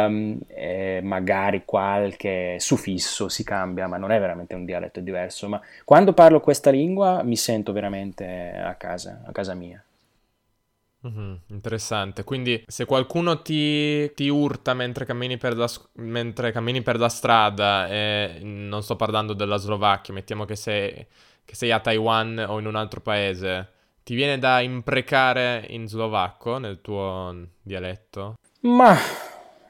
um, 0.06 0.38
e 0.46 1.00
magari 1.02 1.64
qualche 1.66 2.58
suffisso 2.60 3.28
si 3.28 3.44
cambia, 3.44 3.88
ma 3.88 3.98
non 3.98 4.12
è 4.12 4.20
veramente 4.20 4.54
un 4.54 4.66
dialetto 4.66 5.00
diverso. 5.00 5.50
Ma 5.50 5.60
quando 5.84 6.14
parlo 6.14 6.40
questa 6.42 6.70
lingua 6.70 7.24
mi 7.24 7.38
sento 7.38 7.72
veramente 7.72 8.54
a 8.56 8.76
casa, 8.76 9.24
a 9.26 9.32
casa 9.32 9.56
mia. 9.56 9.84
Mm-hmm, 11.08 11.34
interessante. 11.48 12.24
Quindi, 12.24 12.64
se 12.66 12.86
qualcuno 12.86 13.42
ti, 13.42 14.12
ti 14.14 14.28
urta 14.28 14.74
mentre 14.74 15.06
cammini, 15.06 15.38
per 15.38 15.56
la, 15.56 15.70
mentre 15.98 16.52
cammini 16.52 16.82
per 16.82 16.98
la 16.98 17.10
strada, 17.10 17.88
e 17.88 18.40
non 18.42 18.82
sto 18.82 18.96
parlando 18.96 19.34
della 19.34 19.58
Slovacchia, 19.58 20.14
mettiamo 20.14 20.46
che 20.46 20.56
sei, 20.56 21.06
che 21.46 21.56
sei 21.56 21.72
a 21.72 21.80
Taiwan 21.80 22.44
o 22.48 22.60
in 22.60 22.66
un 22.66 22.76
altro 22.76 23.02
paese, 23.02 23.70
ti 24.04 24.16
viene 24.16 24.40
da 24.40 24.62
imprecare 24.62 25.66
in 25.70 25.88
slovacco 25.88 26.58
nel 26.58 26.82
tuo 26.82 27.36
dialetto? 27.62 28.36
Ma 28.62 28.96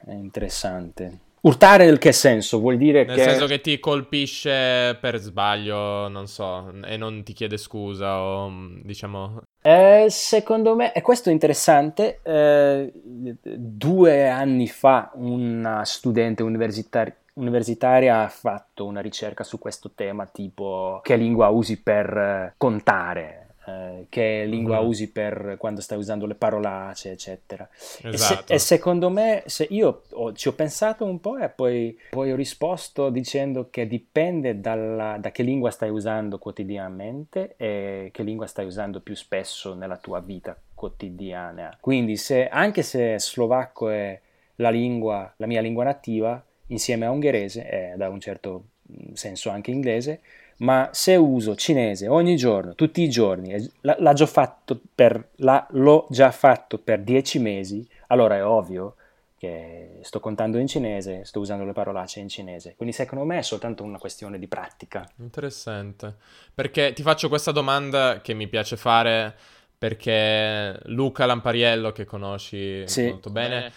è 0.04 0.12
interessante. 0.12 1.20
Urtare 1.42 1.84
nel 1.84 1.98
che 1.98 2.12
senso? 2.12 2.58
Vuol 2.58 2.76
dire 2.76 3.04
Nel 3.04 3.14
che... 3.14 3.20
Nel 3.20 3.30
senso 3.30 3.46
che 3.46 3.60
ti 3.60 3.78
colpisce 3.78 4.96
per 5.00 5.18
sbaglio, 5.18 6.08
non 6.08 6.26
so, 6.26 6.72
e 6.84 6.96
non 6.96 7.22
ti 7.22 7.32
chiede 7.34 7.56
scusa 7.56 8.20
o 8.20 8.50
diciamo... 8.82 9.42
Eh, 9.68 10.06
secondo 10.10 10.76
me, 10.76 10.92
e 10.92 11.02
questo 11.02 11.28
è 11.28 11.32
interessante, 11.32 12.20
eh, 12.22 12.92
due 12.94 14.28
anni 14.28 14.68
fa 14.68 15.10
una 15.14 15.84
studente 15.84 16.44
universitar- 16.44 17.12
universitaria 17.32 18.22
ha 18.22 18.28
fatto 18.28 18.86
una 18.86 19.00
ricerca 19.00 19.42
su 19.42 19.58
questo 19.58 19.90
tema, 19.92 20.24
tipo 20.26 21.00
che 21.02 21.16
lingua 21.16 21.48
usi 21.48 21.80
per 21.82 22.54
contare 22.56 23.45
eh, 23.66 24.06
che 24.08 24.44
lingua 24.46 24.78
mm-hmm. 24.78 24.86
usi 24.86 25.10
per 25.10 25.56
quando 25.58 25.80
stai 25.80 25.98
usando 25.98 26.26
le 26.26 26.34
parolacce, 26.34 27.10
eccetera. 27.10 27.68
Esatto. 27.70 28.08
E, 28.08 28.16
se, 28.16 28.32
esatto. 28.32 28.52
e, 28.52 28.58
secondo 28.58 29.10
me, 29.10 29.42
se 29.46 29.66
io 29.70 30.02
ho, 30.12 30.32
ci 30.32 30.48
ho 30.48 30.52
pensato 30.52 31.04
un 31.04 31.20
po' 31.20 31.36
e 31.38 31.48
poi, 31.48 31.98
poi 32.10 32.30
ho 32.30 32.36
risposto 32.36 33.10
dicendo 33.10 33.68
che 33.70 33.86
dipende 33.86 34.60
dalla, 34.60 35.16
da 35.18 35.30
che 35.30 35.42
lingua 35.42 35.70
stai 35.70 35.90
usando 35.90 36.38
quotidianamente 36.38 37.54
e 37.56 38.10
che 38.12 38.22
lingua 38.22 38.46
stai 38.46 38.66
usando 38.66 39.00
più 39.00 39.16
spesso 39.16 39.74
nella 39.74 39.96
tua 39.96 40.20
vita 40.20 40.56
quotidiana. 40.74 41.76
Quindi, 41.80 42.16
se, 42.16 42.48
anche 42.48 42.82
se 42.82 43.18
slovacco 43.18 43.88
è 43.88 44.20
la 44.56 44.70
lingua, 44.70 45.32
la 45.36 45.46
mia 45.46 45.60
lingua 45.60 45.84
nativa, 45.84 46.42
insieme 46.68 47.06
a 47.06 47.10
ungherese 47.10 47.68
e 47.68 47.96
da 47.96 48.08
un 48.08 48.20
certo 48.20 48.64
mm, 48.90 49.12
senso 49.12 49.50
anche 49.50 49.70
inglese, 49.70 50.20
ma 50.58 50.90
se 50.92 51.16
uso 51.16 51.54
cinese 51.54 52.08
ogni 52.08 52.36
giorno, 52.36 52.74
tutti 52.74 53.02
i 53.02 53.08
giorni, 53.08 53.54
l'ha 53.80 54.12
già 54.12 54.26
fatto 54.26 54.80
per, 54.94 55.30
l'ho 55.36 56.06
già 56.10 56.30
fatto 56.30 56.78
per 56.78 57.02
dieci 57.02 57.38
mesi, 57.38 57.86
allora 58.08 58.36
è 58.36 58.44
ovvio 58.44 58.96
che 59.38 59.98
sto 60.02 60.18
contando 60.18 60.56
in 60.56 60.66
cinese, 60.66 61.24
sto 61.24 61.40
usando 61.40 61.64
le 61.64 61.72
parolacce 61.72 62.20
in 62.20 62.28
cinese. 62.28 62.74
Quindi 62.74 62.94
secondo 62.94 63.24
me 63.24 63.38
è 63.38 63.42
soltanto 63.42 63.82
una 63.82 63.98
questione 63.98 64.38
di 64.38 64.46
pratica. 64.46 65.06
Interessante. 65.18 66.14
Perché 66.54 66.94
ti 66.94 67.02
faccio 67.02 67.28
questa 67.28 67.52
domanda 67.52 68.20
che 68.22 68.32
mi 68.32 68.48
piace 68.48 68.76
fare 68.76 69.34
perché 69.78 70.80
Luca 70.84 71.26
Lampariello, 71.26 71.92
che 71.92 72.06
conosci 72.06 72.88
sì. 72.88 73.08
molto 73.08 73.28
bene, 73.28 73.66
eh, 73.66 73.72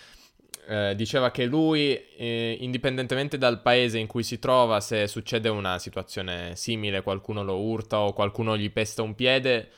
diceva 0.95 1.31
che 1.31 1.45
lui, 1.45 1.99
eh, 2.15 2.57
indipendentemente 2.59 3.37
dal 3.37 3.61
paese 3.61 3.97
in 3.97 4.07
cui 4.07 4.23
si 4.23 4.37
trova, 4.37 4.79
se 4.79 5.07
succede 5.07 5.49
una 5.49 5.79
situazione 5.79 6.55
simile, 6.55 7.01
qualcuno 7.01 7.43
lo 7.43 7.57
urta 7.57 7.99
o 7.99 8.13
qualcuno 8.13 8.55
gli 8.55 8.69
pesta 8.71 9.01
un 9.01 9.15
piede, 9.15 9.69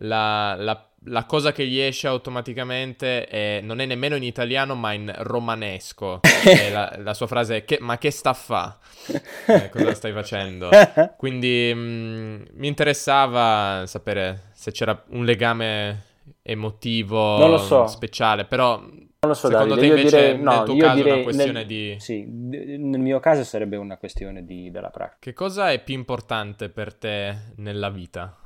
la, 0.00 0.54
la, 0.56 0.88
la 1.04 1.24
cosa 1.24 1.52
che 1.52 1.66
gli 1.66 1.78
esce 1.78 2.06
automaticamente 2.06 3.26
è, 3.26 3.60
non 3.62 3.80
è 3.80 3.86
nemmeno 3.86 4.16
in 4.16 4.22
italiano, 4.22 4.74
ma 4.74 4.92
in 4.92 5.12
romanesco. 5.18 6.20
la, 6.72 6.96
la, 6.98 7.14
sua 7.14 7.26
frase 7.26 7.58
è: 7.58 7.64
che, 7.64 7.78
Ma 7.80 7.98
che 7.98 8.10
sta 8.10 8.30
a 8.30 8.34
fa? 8.34 8.78
Eh, 9.48 9.70
cosa 9.70 9.94
stai 9.94 10.12
facendo? 10.12 10.68
Quindi 11.16 11.72
mh, 11.74 11.78
mm, 11.78 12.42
mi 12.54 12.66
interessava 12.68 13.84
sapere 13.86 14.50
se 14.52 14.72
c'era 14.72 15.02
un 15.10 15.24
legame 15.24 16.04
emotivo 16.42 17.56
so. 17.58 17.86
speciale, 17.86 18.44
però 18.44 18.82
non 19.20 19.32
lo 19.32 19.34
so, 19.34 19.48
Secondo 19.48 19.74
Davide, 19.74 19.94
te 19.94 19.98
invece 20.00 20.16
direi, 20.16 20.42
no, 20.42 20.50
nel 20.52 20.64
tuo 20.64 20.76
caso 20.76 20.94
direi, 20.94 21.10
è 21.10 21.14
una 21.14 21.22
questione 21.24 21.52
nel, 21.52 21.66
di... 21.66 21.96
Sì, 21.98 22.24
nel 22.28 23.00
mio 23.00 23.18
caso 23.18 23.42
sarebbe 23.42 23.76
una 23.76 23.96
questione 23.96 24.44
di, 24.44 24.70
della 24.70 24.90
pratica. 24.90 25.16
Che 25.18 25.32
cosa 25.32 25.72
è 25.72 25.82
più 25.82 25.94
importante 25.94 26.68
per 26.68 26.94
te 26.94 27.36
nella 27.56 27.90
vita? 27.90 28.36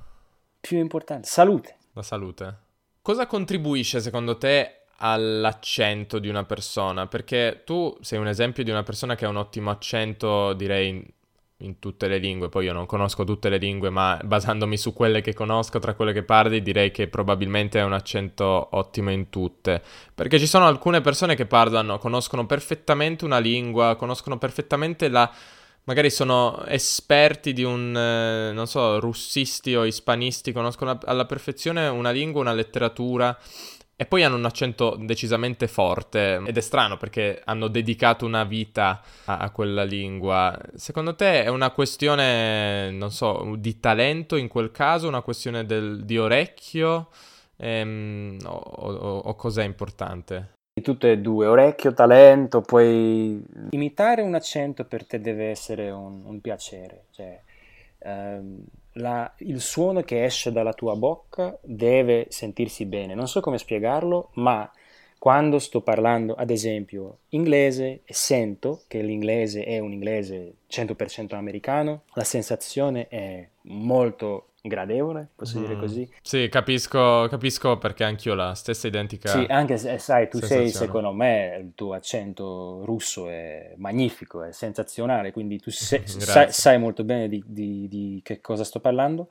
Più 0.58 0.78
importante? 0.78 1.28
Salute. 1.28 1.76
La 1.92 2.02
salute. 2.02 2.56
Cosa 3.02 3.26
contribuisce 3.26 4.00
secondo 4.00 4.38
te 4.38 4.84
all'accento 4.96 6.18
di 6.18 6.28
una 6.28 6.44
persona? 6.44 7.06
Perché 7.06 7.62
tu 7.66 7.94
sei 8.00 8.18
un 8.18 8.28
esempio 8.28 8.64
di 8.64 8.70
una 8.70 8.82
persona 8.82 9.14
che 9.14 9.26
ha 9.26 9.28
un 9.28 9.36
ottimo 9.36 9.68
accento, 9.68 10.54
direi 10.54 11.04
in 11.62 11.78
tutte 11.78 12.06
le 12.08 12.18
lingue, 12.18 12.48
poi 12.48 12.66
io 12.66 12.72
non 12.72 12.86
conosco 12.86 13.24
tutte 13.24 13.48
le 13.48 13.58
lingue, 13.58 13.90
ma 13.90 14.18
basandomi 14.22 14.76
su 14.76 14.92
quelle 14.92 15.20
che 15.20 15.34
conosco, 15.34 15.78
tra 15.78 15.94
quelle 15.94 16.12
che 16.12 16.22
parli, 16.22 16.62
direi 16.62 16.90
che 16.90 17.08
probabilmente 17.08 17.80
è 17.80 17.82
un 17.82 17.92
accento 17.92 18.68
ottimo 18.72 19.10
in 19.10 19.30
tutte, 19.30 19.82
perché 20.14 20.38
ci 20.38 20.46
sono 20.46 20.66
alcune 20.66 21.00
persone 21.00 21.34
che 21.34 21.46
parlano, 21.46 21.98
conoscono 21.98 22.46
perfettamente 22.46 23.24
una 23.24 23.38
lingua, 23.38 23.96
conoscono 23.96 24.38
perfettamente 24.38 25.08
la... 25.08 25.30
magari 25.84 26.10
sono 26.10 26.64
esperti 26.66 27.52
di 27.52 27.64
un, 27.64 27.96
eh, 27.96 28.52
non 28.52 28.66
so, 28.66 29.00
russisti 29.00 29.74
o 29.74 29.84
ispanisti, 29.84 30.52
conoscono 30.52 30.98
alla 31.04 31.26
perfezione 31.26 31.88
una 31.88 32.10
lingua, 32.10 32.40
una 32.40 32.52
letteratura 32.52 33.36
e 34.02 34.04
poi 34.04 34.24
hanno 34.24 34.34
un 34.34 34.44
accento 34.44 34.96
decisamente 34.98 35.68
forte 35.68 36.42
ed 36.44 36.56
è 36.56 36.60
strano 36.60 36.96
perché 36.96 37.40
hanno 37.44 37.68
dedicato 37.68 38.26
una 38.26 38.42
vita 38.42 39.00
a, 39.26 39.38
a, 39.38 39.50
quella 39.50 39.84
lingua. 39.84 40.58
Secondo 40.74 41.14
te 41.14 41.44
è 41.44 41.48
una 41.48 41.70
questione, 41.70 42.90
non 42.90 43.12
so, 43.12 43.54
di 43.56 43.78
talento 43.78 44.34
in 44.34 44.48
quel 44.48 44.72
caso, 44.72 45.06
una 45.06 45.20
questione 45.20 45.64
del, 45.66 46.04
di 46.04 46.18
orecchio 46.18 47.10
ehm, 47.56 48.38
o, 48.44 48.50
o, 48.50 49.18
o 49.18 49.34
cos'è 49.36 49.62
importante? 49.62 50.54
Tutte 50.82 51.12
e 51.12 51.18
due, 51.18 51.46
orecchio, 51.46 51.94
talento, 51.94 52.60
poi 52.60 53.40
imitare 53.70 54.22
un 54.22 54.34
accento 54.34 54.84
per 54.84 55.06
te 55.06 55.20
deve 55.20 55.48
essere 55.50 55.90
un, 55.90 56.22
un 56.24 56.40
piacere, 56.40 57.04
cioè 57.12 57.40
ehm, 58.00 58.64
la, 58.94 59.32
il 59.38 59.60
suono 59.60 60.02
che 60.02 60.24
esce 60.24 60.52
dalla 60.52 60.72
tua 60.72 60.96
bocca 60.96 61.58
deve 61.62 62.26
sentirsi 62.28 62.84
bene. 62.86 63.14
Non 63.14 63.28
so 63.28 63.40
come 63.40 63.58
spiegarlo, 63.58 64.30
ma 64.34 64.70
quando 65.22 65.60
sto 65.60 65.82
parlando, 65.82 66.34
ad 66.34 66.50
esempio, 66.50 67.18
inglese 67.28 68.00
e 68.04 68.12
sento 68.12 68.82
che 68.88 69.02
l'inglese 69.02 69.62
è 69.62 69.78
un 69.78 69.92
inglese 69.92 70.54
100% 70.68 71.36
americano, 71.36 72.02
la 72.14 72.24
sensazione 72.24 73.06
è 73.06 73.48
molto 73.66 74.48
gradevole, 74.60 75.28
posso 75.36 75.60
mm. 75.60 75.62
dire 75.62 75.78
così. 75.78 76.12
Sì, 76.22 76.48
capisco, 76.48 77.28
capisco 77.30 77.78
perché 77.78 78.02
anch'io 78.02 78.32
ho 78.32 78.34
la 78.34 78.54
stessa 78.54 78.88
identica. 78.88 79.28
Sì, 79.28 79.46
anche 79.48 79.76
se 79.76 79.96
sai, 79.98 80.28
tu 80.28 80.40
sei, 80.40 80.70
secondo 80.70 81.12
me, 81.12 81.56
il 81.60 81.72
tuo 81.76 81.92
accento 81.94 82.84
russo 82.84 83.28
è 83.28 83.74
magnifico, 83.76 84.42
è 84.42 84.50
sensazionale, 84.50 85.30
quindi 85.30 85.60
tu 85.60 85.70
se, 85.70 86.02
sai, 86.04 86.50
sai, 86.50 86.80
molto 86.80 87.04
bene 87.04 87.28
di, 87.28 87.40
di, 87.46 87.86
di, 87.86 88.20
che 88.24 88.40
cosa 88.40 88.64
sto 88.64 88.80
parlando. 88.80 89.28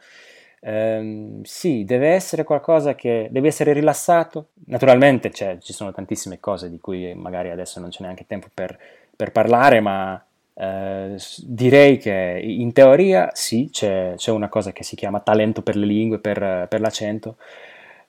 Ehm, 0.62 1.42
sì, 1.44 1.84
deve 1.84 2.10
essere 2.10 2.44
qualcosa 2.44 2.96
che 2.96 3.28
deve 3.32 3.48
essere 3.50 3.74
rilassato. 3.74 4.50
Naturalmente 4.68 5.32
cioè, 5.32 5.58
ci 5.60 5.74
sono 5.74 5.92
tantissime 5.92 6.40
cose 6.40 6.70
di 6.70 6.80
cui 6.80 7.14
magari 7.14 7.50
adesso 7.50 7.80
non 7.80 7.90
c'è 7.90 8.02
neanche 8.02 8.26
tempo 8.26 8.48
per, 8.54 8.78
per 9.16 9.32
parlare, 9.32 9.80
ma 9.82 10.24
eh, 10.54 11.16
direi 11.44 11.98
che 11.98 12.40
in 12.44 12.72
teoria 12.74 13.30
sì, 13.34 13.70
c'è, 13.72 14.14
c'è, 14.16 14.32
una 14.32 14.50
cosa 14.50 14.72
che 14.72 14.84
si 14.84 14.96
chiama 14.96 15.20
talento 15.20 15.62
per 15.62 15.76
le 15.76 15.86
lingue, 15.86 16.20
per, 16.20 16.68
per 16.70 16.80
l'accento, 16.82 17.38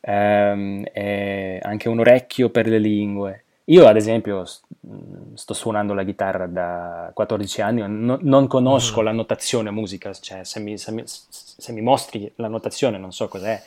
ehm, 0.00 0.84
e 0.92 1.58
anche 1.62 1.88
un 1.88 2.00
orecchio 2.00 2.50
per 2.50 2.66
le 2.66 2.78
lingue. 2.78 3.44
Io 3.66 3.86
ad 3.86 3.96
esempio 3.96 4.44
sto 5.34 5.54
suonando 5.54 5.94
la 5.94 6.02
chitarra 6.04 6.46
da 6.46 7.10
14 7.14 7.60
anni, 7.60 7.84
no, 7.86 8.18
non 8.20 8.46
conosco 8.48 9.00
mm. 9.00 9.04
la 9.04 9.12
notazione 9.12 9.70
musica, 9.70 10.12
cioè 10.12 10.42
se 10.42 10.58
mi, 10.58 10.76
se, 10.78 10.90
mi, 10.90 11.02
se 11.06 11.72
mi, 11.72 11.80
mostri 11.80 12.30
la 12.36 12.48
notazione 12.48 12.98
non 12.98 13.12
so 13.12 13.28
cos'è. 13.28 13.62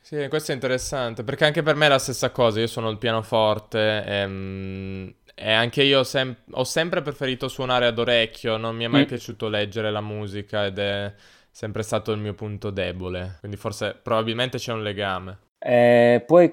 Sì, 0.00 0.26
questo 0.28 0.50
è 0.50 0.54
interessante, 0.54 1.22
perché 1.22 1.44
anche 1.44 1.62
per 1.62 1.76
me 1.76 1.86
è 1.86 1.90
la 1.90 1.98
stessa 1.98 2.30
cosa, 2.30 2.58
io 2.58 2.66
suono 2.66 2.90
il 2.90 2.98
pianoforte 2.98 4.04
e, 4.04 4.14
ehm, 4.16 5.14
e 5.34 5.52
anche 5.52 5.82
io 5.82 6.02
sem- 6.02 6.36
ho 6.50 6.64
sempre 6.64 7.00
preferito 7.00 7.48
suonare 7.48 7.86
ad 7.86 7.98
orecchio, 7.98 8.56
non 8.56 8.74
mi 8.74 8.84
è 8.84 8.88
mai 8.88 9.04
mm. 9.04 9.06
piaciuto 9.06 9.48
leggere 9.48 9.92
la 9.92 10.00
musica 10.00 10.66
ed 10.66 10.78
è 10.78 11.12
sempre 11.50 11.82
stato 11.84 12.10
il 12.10 12.18
mio 12.18 12.34
punto 12.34 12.70
debole, 12.70 13.36
quindi 13.38 13.56
forse 13.56 13.96
probabilmente 14.00 14.58
c'è 14.58 14.72
un 14.72 14.82
legame. 14.82 15.38
Eh, 15.58 16.22
poi 16.26 16.52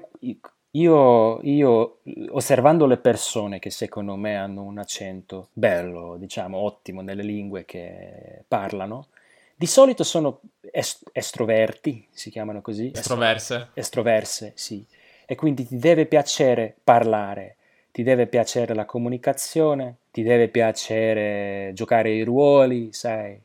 io, 0.72 1.42
io, 1.42 1.98
osservando 2.30 2.86
le 2.86 2.98
persone 2.98 3.60
che 3.60 3.70
secondo 3.70 4.16
me 4.16 4.36
hanno 4.36 4.64
un 4.64 4.78
accento 4.78 5.50
bello, 5.52 6.16
diciamo 6.18 6.58
ottimo 6.58 7.02
nelle 7.02 7.24
lingue 7.24 7.66
che 7.66 8.44
parlano, 8.48 9.08
di 9.56 9.66
solito 9.68 10.04
sono 10.04 10.40
est- 10.72 11.10
estroverti, 11.12 12.08
si 12.12 12.30
chiamano 12.30 12.62
così. 12.62 12.92
Estroverse. 12.94 13.70
Estroverse, 13.74 14.54
sì. 14.56 14.84
E 15.26 15.36
quindi 15.36 15.68
ti 15.68 15.78
deve 15.78 16.06
piacere 16.06 16.76
parlare, 16.84 17.58
ti 17.92 18.04
deve 18.04 18.28
piacere 18.28 18.74
la 18.74 18.86
comunicazione, 18.86 19.98
ti 20.12 20.24
deve 20.24 20.48
piacere 20.48 21.72
giocare 21.74 22.12
i 22.12 22.24
ruoli, 22.24 22.94
sai. 22.94 23.40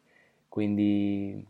Quindi 0.48 1.44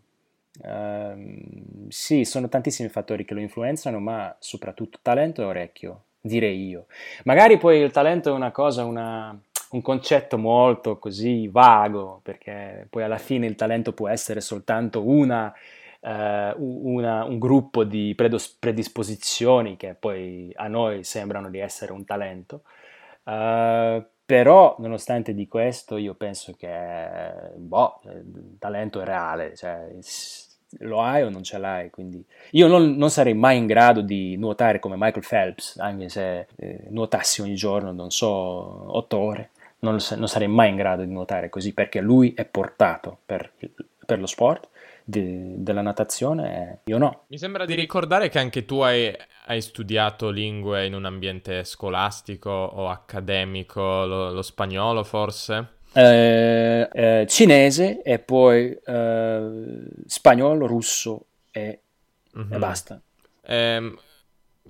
Uh, 0.58 1.86
sì, 1.88 2.24
sono 2.24 2.48
tantissimi 2.48 2.88
fattori 2.88 3.24
che 3.24 3.34
lo 3.34 3.40
influenzano, 3.40 3.98
ma 3.98 4.34
soprattutto 4.38 4.98
talento 5.02 5.42
e 5.42 5.44
orecchio, 5.44 6.02
direi 6.20 6.66
io. 6.66 6.86
Magari 7.24 7.58
poi 7.58 7.80
il 7.80 7.90
talento 7.90 8.30
è 8.30 8.32
una 8.32 8.50
cosa, 8.50 8.84
una, 8.84 9.38
un 9.70 9.82
concetto 9.82 10.38
molto 10.38 10.98
così 10.98 11.48
vago, 11.48 12.20
perché 12.22 12.86
poi 12.88 13.02
alla 13.02 13.18
fine 13.18 13.46
il 13.46 13.54
talento 13.54 13.92
può 13.92 14.08
essere 14.08 14.40
soltanto 14.40 15.06
una, 15.06 15.52
uh, 16.00 16.54
una, 16.56 17.24
un 17.24 17.38
gruppo 17.38 17.84
di 17.84 18.14
predos- 18.14 18.56
predisposizioni 18.58 19.76
che 19.76 19.94
poi 19.94 20.50
a 20.54 20.68
noi 20.68 21.04
sembrano 21.04 21.50
di 21.50 21.58
essere 21.58 21.92
un 21.92 22.04
talento. 22.04 22.62
Uh, 23.24 24.02
però, 24.26 24.74
nonostante 24.80 25.34
di 25.34 25.46
questo, 25.46 25.96
io 25.96 26.14
penso 26.14 26.52
che 26.58 27.52
boh, 27.54 28.00
il 28.06 28.56
talento 28.58 29.00
è 29.00 29.04
reale, 29.04 29.54
cioè, 29.54 29.88
lo 30.80 31.02
hai 31.02 31.22
o 31.22 31.30
non 31.30 31.42
ce 31.42 31.58
l'hai. 31.58 31.90
Quindi 31.90 32.24
io 32.52 32.66
non, 32.66 32.96
non, 32.96 33.10
sarei 33.10 33.34
mai 33.34 33.58
in 33.58 33.66
grado 33.66 34.00
di 34.00 34.36
nuotare 34.36 34.78
come 34.78 34.96
Michael 34.96 35.24
Phelps, 35.26 35.78
anche 35.78 36.08
se 36.08 36.46
eh, 36.56 36.86
nuotassi 36.90 37.40
ogni 37.40 37.54
giorno, 37.54 37.92
non 37.92 38.10
so, 38.10 38.26
otto 38.26 39.18
ore. 39.18 39.50
Non, 39.78 39.98
non, 40.16 40.28
sarei 40.28 40.48
mai 40.48 40.70
in 40.70 40.76
grado 40.76 41.04
di 41.04 41.12
nuotare 41.12 41.48
così 41.48 41.74
perché 41.74 42.00
lui 42.00 42.32
è 42.34 42.44
portato 42.46 43.18
per, 43.24 43.52
per 44.04 44.18
lo 44.18 44.26
sport 44.26 44.68
di, 45.04 45.62
della 45.62 45.82
natazione 45.82 46.80
io 46.86 46.98
no. 46.98 47.24
Mi 47.28 47.38
sembra 47.38 47.66
di 47.66 47.74
ricordare 47.74 48.28
che 48.28 48.38
anche 48.38 48.64
tu 48.64 48.80
hai, 48.80 49.14
hai 49.46 49.60
studiato 49.60 50.30
lingue 50.30 50.86
in 50.86 50.94
un 50.94 51.04
ambiente 51.04 51.62
scolastico 51.62 52.50
o 52.50 52.88
accademico, 52.88 54.06
lo, 54.06 54.32
lo 54.32 54.42
spagnolo 54.42 55.04
forse? 55.04 55.75
Eh, 55.96 56.88
eh, 56.92 57.26
cinese 57.26 58.02
e 58.02 58.18
poi 58.18 58.76
eh, 58.84 59.50
spagnolo, 60.06 60.66
russo 60.66 61.24
e, 61.50 61.80
mm-hmm. 62.36 62.52
e 62.52 62.58
basta. 62.58 63.00
Um, 63.48 63.96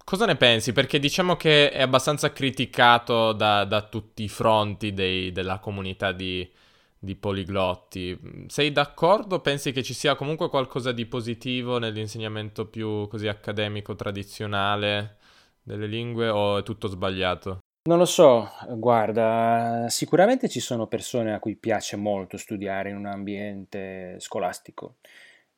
cosa 0.04 0.26
ne 0.26 0.36
pensi? 0.36 0.72
Perché 0.72 1.00
diciamo 1.00 1.34
che 1.34 1.70
è 1.70 1.82
abbastanza 1.82 2.32
criticato 2.32 3.32
da, 3.32 3.64
da 3.64 3.82
tutti 3.82 4.22
i 4.22 4.28
fronti 4.28 4.92
dei, 4.92 5.32
della 5.32 5.58
comunità 5.58 6.12
di, 6.12 6.48
di 6.96 7.16
poliglotti. 7.16 8.46
Sei 8.46 8.70
d'accordo? 8.70 9.40
Pensi 9.40 9.72
che 9.72 9.82
ci 9.82 9.94
sia 9.94 10.14
comunque 10.14 10.48
qualcosa 10.48 10.92
di 10.92 11.06
positivo 11.06 11.78
nell'insegnamento 11.78 12.66
più 12.66 13.08
così 13.08 13.26
accademico, 13.26 13.96
tradizionale 13.96 15.16
delle 15.60 15.86
lingue 15.88 16.28
o 16.28 16.58
è 16.58 16.62
tutto 16.62 16.86
sbagliato? 16.86 17.58
Non 17.86 17.98
lo 17.98 18.04
so, 18.04 18.50
guarda, 18.70 19.86
sicuramente 19.88 20.48
ci 20.48 20.58
sono 20.58 20.88
persone 20.88 21.32
a 21.32 21.38
cui 21.38 21.54
piace 21.54 21.94
molto 21.94 22.36
studiare 22.36 22.90
in 22.90 22.96
un 22.96 23.06
ambiente 23.06 24.16
scolastico. 24.18 24.96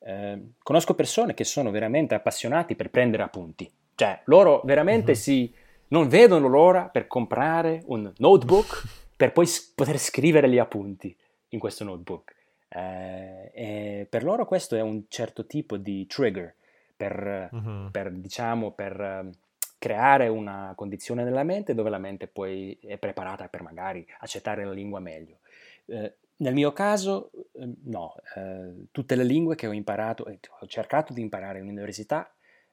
Eh, 0.01 0.51
conosco 0.63 0.95
persone 0.95 1.33
che 1.33 1.45
sono 1.45 1.71
veramente 1.71 2.15
appassionati 2.15 2.77
per 2.77 2.91
prendere 2.91 3.23
appunti, 3.23 3.71
cioè 3.95 4.21
loro 4.27 4.61
veramente 4.65 5.13
mm-hmm. 5.13 5.21
si 5.21 5.55
non 5.89 6.09
vedono 6.09 6.49
l'ora 6.49 6.91
per 6.91 7.07
comprare 7.07 7.83
un 7.87 8.13
notebook 8.19 8.83
per 9.17 9.33
poi 9.33 9.47
s- 9.47 9.73
poter 9.75 9.99
scrivere 9.99 10.51
gli 10.51 10.59
appunti 10.59 11.17
in 11.49 11.59
questo 11.59 11.83
notebook. 11.85 12.35
Eh, 12.69 14.07
per 14.09 14.23
loro 14.23 14.45
questo 14.45 14.77
è 14.77 14.83
un 14.83 15.05
certo 15.09 15.47
tipo 15.47 15.79
di 15.79 16.07
trigger 16.07 16.55
per, 16.95 17.49
mm-hmm. 17.55 17.87
per 17.89 18.13
diciamo, 18.13 18.73
per 18.73 19.31
creare 19.79 20.29
una 20.29 20.73
condizione 20.75 21.25
nella 21.25 21.45
mente 21.45 21.75
dove 21.75 21.89
la 21.89 21.99
mente 21.99 22.27
poi 22.27 22.77
è 22.83 22.99
preparata 22.99 23.49
per 23.49 23.63
magari 23.63 24.07
accettare 24.19 24.65
la 24.65 24.73
lingua 24.73 25.01
meglio. 25.01 25.39
Eh, 25.87 26.15
nel 26.37 26.55
mio 26.55 26.73
caso, 26.73 27.31
eh, 27.53 27.69
no, 27.85 28.15
eh, 28.37 28.87
tutte 28.93 29.17
le 29.17 29.25
lingue 29.25 29.55
che 29.55 29.67
ho 29.67 29.73
imparato, 29.73 30.27
e 30.27 30.39
ho 30.61 30.67
cercato 30.67 31.13
di 31.13 31.21
imparare 31.21 31.59
in 31.61 31.69
università, 31.69 32.31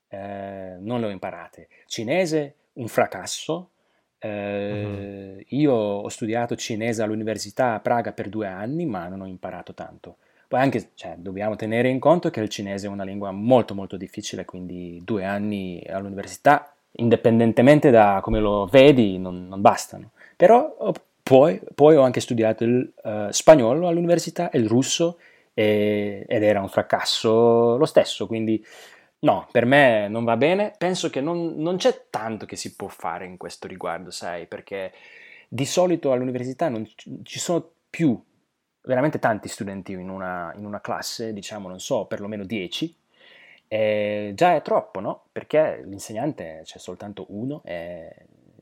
eh, 0.08 0.76
non 0.80 1.00
le 1.00 1.08
ho 1.08 1.10
imparate. 1.10 1.70
Cinese, 1.86 2.56
un 2.74 2.88
fracasso. 2.88 3.70
Uh-huh. 4.20 5.40
Io 5.50 5.74
ho 5.74 6.10
studiato 6.10 6.56
cinese 6.56 7.04
all'università 7.04 7.76
a 7.76 7.80
Praga 7.80 8.12
per 8.12 8.28
due 8.30 8.48
anni, 8.48 8.86
ma 8.86 9.08
non 9.08 9.22
ho 9.22 9.28
imparato 9.28 9.76
tanto. 9.76 10.18
Poi 10.48 10.60
anche, 10.60 10.92
cioè, 10.96 11.16
dobbiamo 11.18 11.56
tenere 11.56 11.90
in 11.90 12.00
conto 12.00 12.32
che 12.32 12.40
il 12.40 12.50
cinese 12.50 12.88
è 12.88 12.90
una 12.90 13.04
lingua 13.04 13.32
molto 13.32 13.76
molto 13.76 13.98
difficile, 13.98 14.46
quindi 14.46 15.02
due 15.04 15.26
anni 15.26 15.84
all'università 15.88 16.75
indipendentemente 16.98 17.90
da 17.90 18.20
come 18.22 18.40
lo 18.40 18.66
vedi, 18.66 19.18
non, 19.18 19.48
non 19.48 19.62
bastano. 19.62 20.12
Però 20.36 20.94
poi, 21.24 21.60
poi, 21.74 21.96
ho 21.96 22.02
anche 22.02 22.20
studiato 22.20 22.64
il 22.64 22.94
uh, 23.04 23.32
spagnolo 23.32 23.88
all'università 23.88 24.50
e 24.50 24.60
il 24.60 24.68
russo 24.68 25.18
e, 25.54 26.26
ed 26.28 26.44
era 26.44 26.62
un 26.62 26.70
fracasso 26.70 27.78
lo 27.78 27.86
stesso, 27.86 28.28
quindi 28.28 28.64
no, 29.20 29.48
per 29.52 29.66
me 29.66 30.08
non 30.08 30.24
va 30.24 30.38
bene. 30.38 30.74
Penso 30.78 31.10
che 31.10 31.22
non, 31.22 31.56
non, 31.58 31.78
c'è 31.78 32.08
tanto 32.10 32.46
che 32.46 32.56
si 32.56 32.76
può 32.76 32.88
fare 32.88 33.26
in 33.26 33.38
questo 33.38 33.68
riguardo, 33.68 34.12
sai, 34.12 34.46
perché 34.46 34.94
di 35.48 35.66
solito 35.66 36.12
all'università 36.12 36.70
non 36.70 36.88
ci 37.24 37.40
sono 37.40 37.72
più 37.90 38.22
veramente 38.84 39.20
tanti 39.20 39.48
studenti 39.48 39.94
in 39.94 40.10
una, 40.10 40.54
in 40.56 40.66
una 40.66 40.82
classe, 40.82 41.34
diciamo, 41.34 41.68
non 41.68 41.80
so, 41.80 42.06
perlomeno 42.06 42.44
10, 42.44 42.96
e 43.76 44.32
già 44.36 44.56
è 44.56 44.62
troppo, 44.62 45.02
no? 45.02 45.24
Perché 45.34 45.84
l'insegnante 45.86 46.62
c'è 46.64 46.78
soltanto 46.78 47.26
uno 47.30 47.62
e 47.66 48.10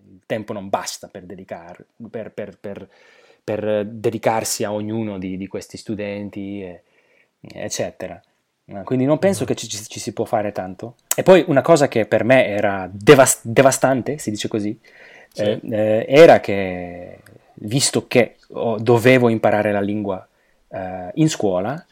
il 0.09 0.23
tempo 0.25 0.53
non 0.53 0.69
basta 0.69 1.07
per, 1.07 1.21
dedicar, 1.21 1.85
per, 2.09 2.31
per, 2.31 2.89
per 3.43 3.85
dedicarsi 3.85 4.63
a 4.63 4.73
ognuno 4.73 5.19
di, 5.19 5.37
di 5.37 5.45
questi 5.45 5.77
studenti, 5.77 6.67
eccetera. 7.41 8.19
Quindi 8.83 9.05
non 9.05 9.19
penso 9.19 9.45
che 9.45 9.53
ci, 9.53 9.67
ci, 9.67 9.99
si 9.99 10.13
può 10.13 10.25
fare 10.25 10.51
tanto. 10.51 10.95
E 11.15 11.21
poi 11.21 11.43
una 11.47 11.61
cosa 11.61 11.87
che 11.87 12.07
per 12.07 12.23
me 12.23 12.47
era 12.47 12.89
devast- 12.91 13.45
devastante, 13.45 14.17
si 14.17 14.31
dice 14.31 14.47
così, 14.47 14.79
sì. 15.31 15.43
eh, 15.43 15.59
eh, 15.69 16.05
era 16.07 16.39
che 16.39 17.19
visto 17.55 18.07
che 18.07 18.37
oh, 18.47 18.79
dovevo 18.79 19.29
imparare 19.29 19.71
la 19.71 19.81
lingua 19.81 20.27
eh, 20.69 21.11
in 21.15 21.29
scuola, 21.29 21.85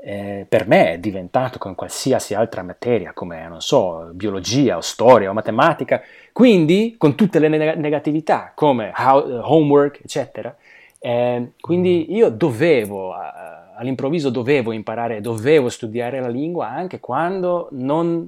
eh, 0.00 0.46
per 0.48 0.68
me 0.68 0.92
è 0.92 0.98
diventato 0.98 1.58
con 1.58 1.74
qualsiasi 1.74 2.32
altra 2.32 2.62
materia, 2.62 3.12
come, 3.12 3.48
non 3.48 3.60
so, 3.60 4.10
biologia 4.12 4.76
o 4.76 4.80
storia 4.80 5.28
o 5.28 5.32
matematica, 5.32 6.00
quindi 6.32 6.94
con 6.96 7.16
tutte 7.16 7.40
le 7.40 7.48
neg- 7.48 7.76
negatività, 7.76 8.52
come 8.54 8.92
how, 8.96 9.40
homework, 9.42 10.00
eccetera. 10.04 10.56
Eh, 11.00 11.52
quindi 11.60 12.06
mm. 12.08 12.14
io 12.14 12.28
dovevo, 12.28 13.12
all'improvviso 13.12 14.30
dovevo 14.30 14.70
imparare, 14.70 15.20
dovevo 15.20 15.68
studiare 15.68 16.20
la 16.20 16.28
lingua 16.28 16.68
anche 16.68 17.00
quando 17.00 17.68
non 17.72 18.26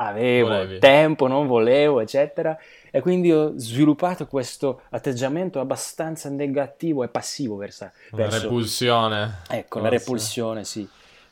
avevo 0.00 0.48
Volevi. 0.50 0.78
tempo, 0.78 1.26
non 1.26 1.48
volevo, 1.48 1.98
eccetera. 1.98 2.56
E 2.92 3.00
quindi 3.00 3.32
ho 3.32 3.54
sviluppato 3.56 4.28
questo 4.28 4.82
atteggiamento 4.90 5.58
abbastanza 5.58 6.28
negativo 6.30 7.02
e 7.02 7.08
passivo 7.08 7.56
verso... 7.56 7.90
Verso 8.12 8.42
repulsione. 8.42 9.38
Ecco, 9.48 9.80
forse. 9.80 9.82
la 9.82 9.88
repulsione, 9.88 10.64
sì 10.64 10.88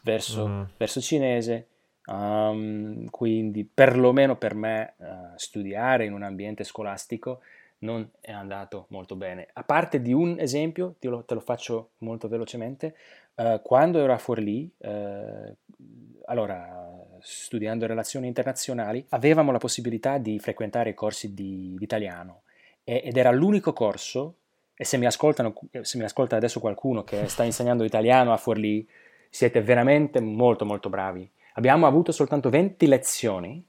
verso, 0.07 0.47
mm. 0.47 0.63
verso 0.77 1.01
cinese, 1.01 1.67
Um, 2.09 3.11
quindi 3.11 3.65
perlomeno 3.65 4.37
per 4.37 4.55
me 4.55 4.95
uh, 4.99 5.05
studiare 5.35 6.05
in 6.05 6.13
un 6.13 6.23
ambiente 6.23 6.63
scolastico 6.63 7.41
non 7.79 8.09
è 8.21 8.31
andato 8.31 8.87
molto 8.91 9.17
bene. 9.17 9.49
A 9.55 9.65
parte 9.65 10.01
di 10.01 10.13
un 10.13 10.39
esempio, 10.39 10.95
te 11.01 11.09
lo, 11.09 11.25
te 11.25 11.35
lo 11.35 11.41
faccio 11.41 11.91
molto 11.99 12.29
velocemente, 12.29 12.95
uh, 13.35 13.61
quando 13.61 13.99
ero 13.99 14.13
a 14.13 14.19
Forlì, 14.19 14.71
uh, 14.77 15.53
allora 16.27 16.97
studiando 17.19 17.87
relazioni 17.87 18.29
internazionali, 18.29 19.05
avevamo 19.09 19.51
la 19.51 19.59
possibilità 19.59 20.19
di 20.19 20.39
frequentare 20.39 20.95
corsi 20.95 21.35
di, 21.35 21.75
di 21.77 21.83
italiano 21.83 22.43
e, 22.85 23.03
ed 23.05 23.17
era 23.17 23.33
l'unico 23.33 23.73
corso, 23.73 24.37
e 24.77 24.85
se 24.85 24.97
mi, 24.97 25.09
se 25.11 25.99
mi 25.99 26.05
ascolta 26.05 26.37
adesso 26.37 26.61
qualcuno 26.61 27.03
che 27.03 27.27
sta 27.27 27.43
insegnando 27.43 27.83
italiano 27.83 28.33
a 28.33 28.37
Forlì, 28.37 28.89
siete 29.37 29.61
veramente 29.61 30.19
molto 30.21 30.65
molto 30.65 30.89
bravi. 30.89 31.29
Abbiamo 31.55 31.87
avuto 31.87 32.11
soltanto 32.11 32.49
20 32.49 32.87
lezioni 32.87 33.63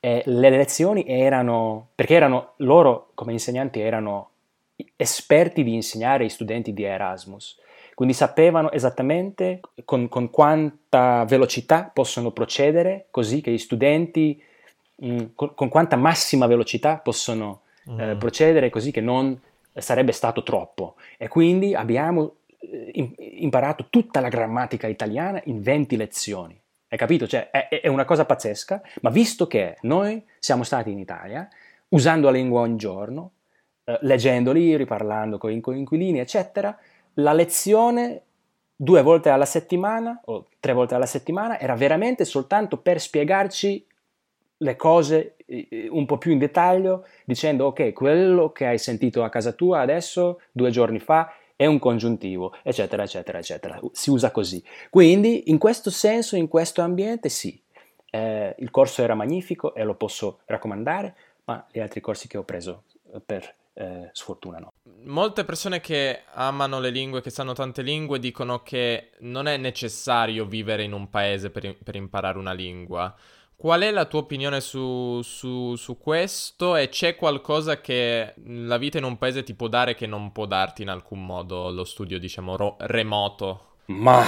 e 0.00 0.22
le 0.24 0.48
lezioni 0.48 1.04
erano, 1.06 1.88
perché 1.94 2.14
erano 2.14 2.54
loro 2.58 3.10
come 3.14 3.32
insegnanti 3.32 3.80
erano 3.80 4.30
esperti 4.96 5.62
di 5.62 5.74
insegnare 5.74 6.24
ai 6.24 6.30
studenti 6.30 6.72
di 6.72 6.84
Erasmus, 6.84 7.58
quindi 7.94 8.14
sapevano 8.14 8.72
esattamente 8.72 9.60
con, 9.84 10.08
con 10.08 10.30
quanta 10.30 11.26
velocità 11.26 11.90
possono 11.92 12.30
procedere 12.30 13.08
così 13.10 13.42
che 13.42 13.50
gli 13.50 13.58
studenti, 13.58 14.42
mh, 14.96 15.12
mm, 15.12 15.18
con, 15.34 15.54
con, 15.54 15.68
quanta 15.68 15.96
massima 15.96 16.46
velocità 16.46 16.96
possono 16.96 17.60
eh, 17.86 18.14
mm. 18.14 18.18
procedere 18.18 18.70
così 18.70 18.90
che 18.90 19.02
non 19.02 19.38
sarebbe 19.74 20.12
stato 20.12 20.42
troppo. 20.42 20.94
E 21.18 21.28
quindi 21.28 21.74
abbiamo 21.74 22.24
eh, 22.24 22.39
imparato 22.60 23.86
tutta 23.88 24.20
la 24.20 24.28
grammatica 24.28 24.86
italiana 24.86 25.40
in 25.44 25.60
20 25.60 25.96
lezioni. 25.96 26.60
Hai 26.88 26.98
capito? 26.98 27.26
Cioè, 27.26 27.50
è, 27.50 27.80
è, 27.80 27.88
una 27.88 28.04
cosa 28.04 28.24
pazzesca, 28.24 28.82
ma 29.02 29.10
visto 29.10 29.46
che 29.46 29.76
noi 29.82 30.24
siamo 30.38 30.64
stati 30.64 30.90
in 30.90 30.98
Italia, 30.98 31.48
usando 31.88 32.26
la 32.26 32.32
lingua 32.32 32.60
ogni 32.60 32.76
giorno, 32.76 33.32
eh, 33.84 33.98
leggendo 34.02 34.52
libri, 34.52 34.84
parlando 34.84 35.38
con 35.38 35.52
i 35.52 35.60
coinquilini, 35.60 36.18
eccetera, 36.18 36.76
la 37.14 37.32
lezione 37.32 38.22
due 38.74 39.02
volte 39.02 39.28
alla 39.28 39.44
settimana 39.44 40.20
o 40.24 40.48
tre 40.58 40.72
volte 40.72 40.94
alla 40.94 41.06
settimana 41.06 41.58
era 41.58 41.74
veramente 41.74 42.24
soltanto 42.24 42.78
per 42.78 43.00
spiegarci 43.00 43.86
le 44.62 44.76
cose 44.76 45.36
un 45.90 46.06
po' 46.06 46.18
più 46.18 46.32
in 46.32 46.38
dettaglio, 46.38 47.06
dicendo 47.24 47.66
ok, 47.66 47.92
quello 47.92 48.52
che 48.52 48.66
hai 48.66 48.78
sentito 48.78 49.24
a 49.24 49.28
casa 49.28 49.52
tua 49.52 49.80
adesso, 49.80 50.40
due 50.52 50.70
giorni 50.70 50.98
fa, 50.98 51.32
è 51.60 51.66
un 51.66 51.78
congiuntivo, 51.78 52.54
eccetera, 52.62 53.02
eccetera, 53.02 53.36
eccetera. 53.36 53.78
Si 53.92 54.08
usa 54.08 54.30
così. 54.30 54.64
Quindi, 54.88 55.50
in 55.50 55.58
questo 55.58 55.90
senso, 55.90 56.34
in 56.34 56.48
questo 56.48 56.80
ambiente, 56.80 57.28
sì, 57.28 57.62
eh, 58.08 58.54
il 58.56 58.70
corso 58.70 59.02
era 59.02 59.14
magnifico 59.14 59.74
e 59.74 59.84
lo 59.84 59.94
posso 59.94 60.38
raccomandare, 60.46 61.14
ma 61.44 61.66
gli 61.70 61.78
altri 61.78 62.00
corsi 62.00 62.28
che 62.28 62.38
ho 62.38 62.44
preso 62.44 62.84
eh, 63.12 63.20
per 63.20 63.54
eh, 63.74 64.08
sfortuna 64.12 64.58
no. 64.58 64.72
Molte 65.04 65.44
persone 65.44 65.80
che 65.80 66.22
amano 66.32 66.80
le 66.80 66.88
lingue, 66.88 67.20
che 67.20 67.28
sanno 67.28 67.52
tante 67.52 67.82
lingue, 67.82 68.18
dicono 68.18 68.62
che 68.62 69.10
non 69.18 69.46
è 69.46 69.58
necessario 69.58 70.46
vivere 70.46 70.84
in 70.84 70.94
un 70.94 71.10
paese 71.10 71.50
per, 71.50 71.76
per 71.76 71.94
imparare 71.94 72.38
una 72.38 72.54
lingua. 72.54 73.14
Qual 73.60 73.82
è 73.82 73.90
la 73.90 74.06
tua 74.06 74.20
opinione 74.20 74.62
su, 74.62 75.20
su, 75.20 75.76
su, 75.76 75.98
questo 75.98 76.76
e 76.76 76.88
c'è 76.88 77.14
qualcosa 77.14 77.82
che 77.82 78.32
la 78.46 78.78
vita 78.78 78.96
in 78.96 79.04
un 79.04 79.18
paese 79.18 79.42
ti 79.42 79.52
può 79.52 79.68
dare 79.68 79.94
che 79.94 80.06
non 80.06 80.32
può 80.32 80.46
darti 80.46 80.80
in 80.80 80.88
alcun 80.88 81.26
modo 81.26 81.68
lo 81.68 81.84
studio, 81.84 82.18
diciamo, 82.18 82.56
ro- 82.56 82.76
remoto? 82.78 83.74
Ma 83.88 84.24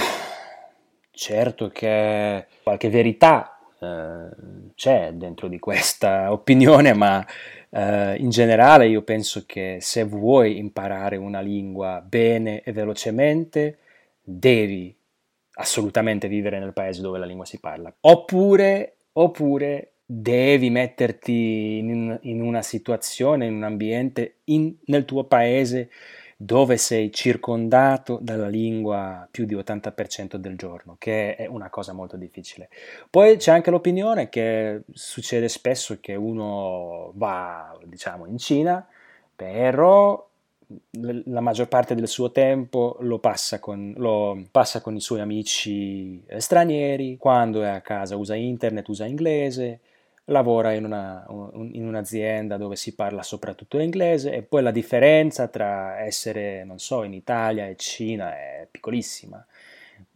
certo 1.09 1.69
che 1.69 2.45
qualche 2.61 2.89
verità 2.89 3.57
eh, 3.79 4.29
c'è 4.75 5.13
dentro 5.13 5.47
di 5.47 5.57
questa 5.57 6.29
opinione, 6.31 6.93
ma 6.93 7.25
eh, 7.71 8.15
in 8.17 8.29
generale 8.29 8.87
io 8.87 9.01
penso 9.01 9.45
che 9.47 9.79
se 9.81 10.03
vuoi 10.03 10.59
imparare 10.59 11.15
una 11.15 11.39
lingua 11.39 12.03
bene 12.07 12.61
e 12.61 12.71
velocemente, 12.71 13.79
devi 14.21 14.95
assolutamente 15.53 16.27
vivere 16.27 16.59
nel 16.59 16.71
paese 16.71 17.01
dove 17.01 17.17
la 17.17 17.25
lingua 17.25 17.45
si 17.45 17.59
parla. 17.59 17.91
Oppure 18.01 18.97
oppure 19.13 19.93
devi 20.05 20.69
metterti 20.69 21.77
in, 21.77 22.17
in 22.23 22.41
una 22.41 22.61
situazione, 22.61 23.45
in 23.45 23.55
un 23.55 23.63
ambiente, 23.63 24.37
in, 24.45 24.75
nel 24.85 25.05
tuo 25.05 25.23
paese 25.25 25.89
dove 26.35 26.75
sei 26.77 27.11
circondato 27.11 28.19
dalla 28.21 28.49
lingua 28.49 29.25
più 29.31 29.45
di 29.45 29.55
80% 29.55 30.35
del 30.35 30.57
giorno, 30.57 30.97
che 30.99 31.35
è 31.35 31.45
una 31.47 31.69
cosa 31.69 31.93
molto 31.93 32.17
difficile. 32.17 32.69
Poi 33.09 33.37
c'è 33.37 33.51
anche 33.51 33.71
l'opinione 33.71 34.27
che 34.27 34.81
succede 34.91 35.47
spesso 35.47 35.97
che 36.01 36.15
uno 36.15 37.11
va, 37.15 37.77
diciamo, 37.85 38.25
in 38.25 38.37
Cina, 38.37 38.85
però 39.33 40.29
la 41.25 41.41
maggior 41.41 41.67
parte 41.67 41.95
del 41.95 42.07
suo 42.07 42.31
tempo 42.31 42.97
lo 43.01 43.19
passa, 43.19 43.59
con, 43.59 43.93
lo 43.97 44.43
passa 44.51 44.81
con 44.81 44.95
i 44.95 45.01
suoi 45.01 45.21
amici 45.21 46.23
stranieri, 46.37 47.17
quando 47.17 47.61
è 47.63 47.67
a 47.67 47.81
casa 47.81 48.15
usa 48.15 48.35
internet, 48.35 48.87
usa 48.87 49.05
inglese, 49.05 49.79
lavora 50.25 50.73
in, 50.73 50.85
una, 50.85 51.25
in, 51.53 51.85
un'azienda 51.85 52.57
dove 52.57 52.75
si 52.75 52.95
parla 52.95 53.23
soprattutto 53.23 53.79
inglese 53.79 54.33
e 54.33 54.41
poi 54.43 54.61
la 54.63 54.71
differenza 54.71 55.47
tra 55.47 55.99
essere, 55.99 56.63
non 56.63 56.79
so, 56.79 57.03
in 57.03 57.13
Italia 57.13 57.67
e 57.67 57.75
Cina 57.75 58.33
è 58.35 58.67
piccolissima. 58.69 59.45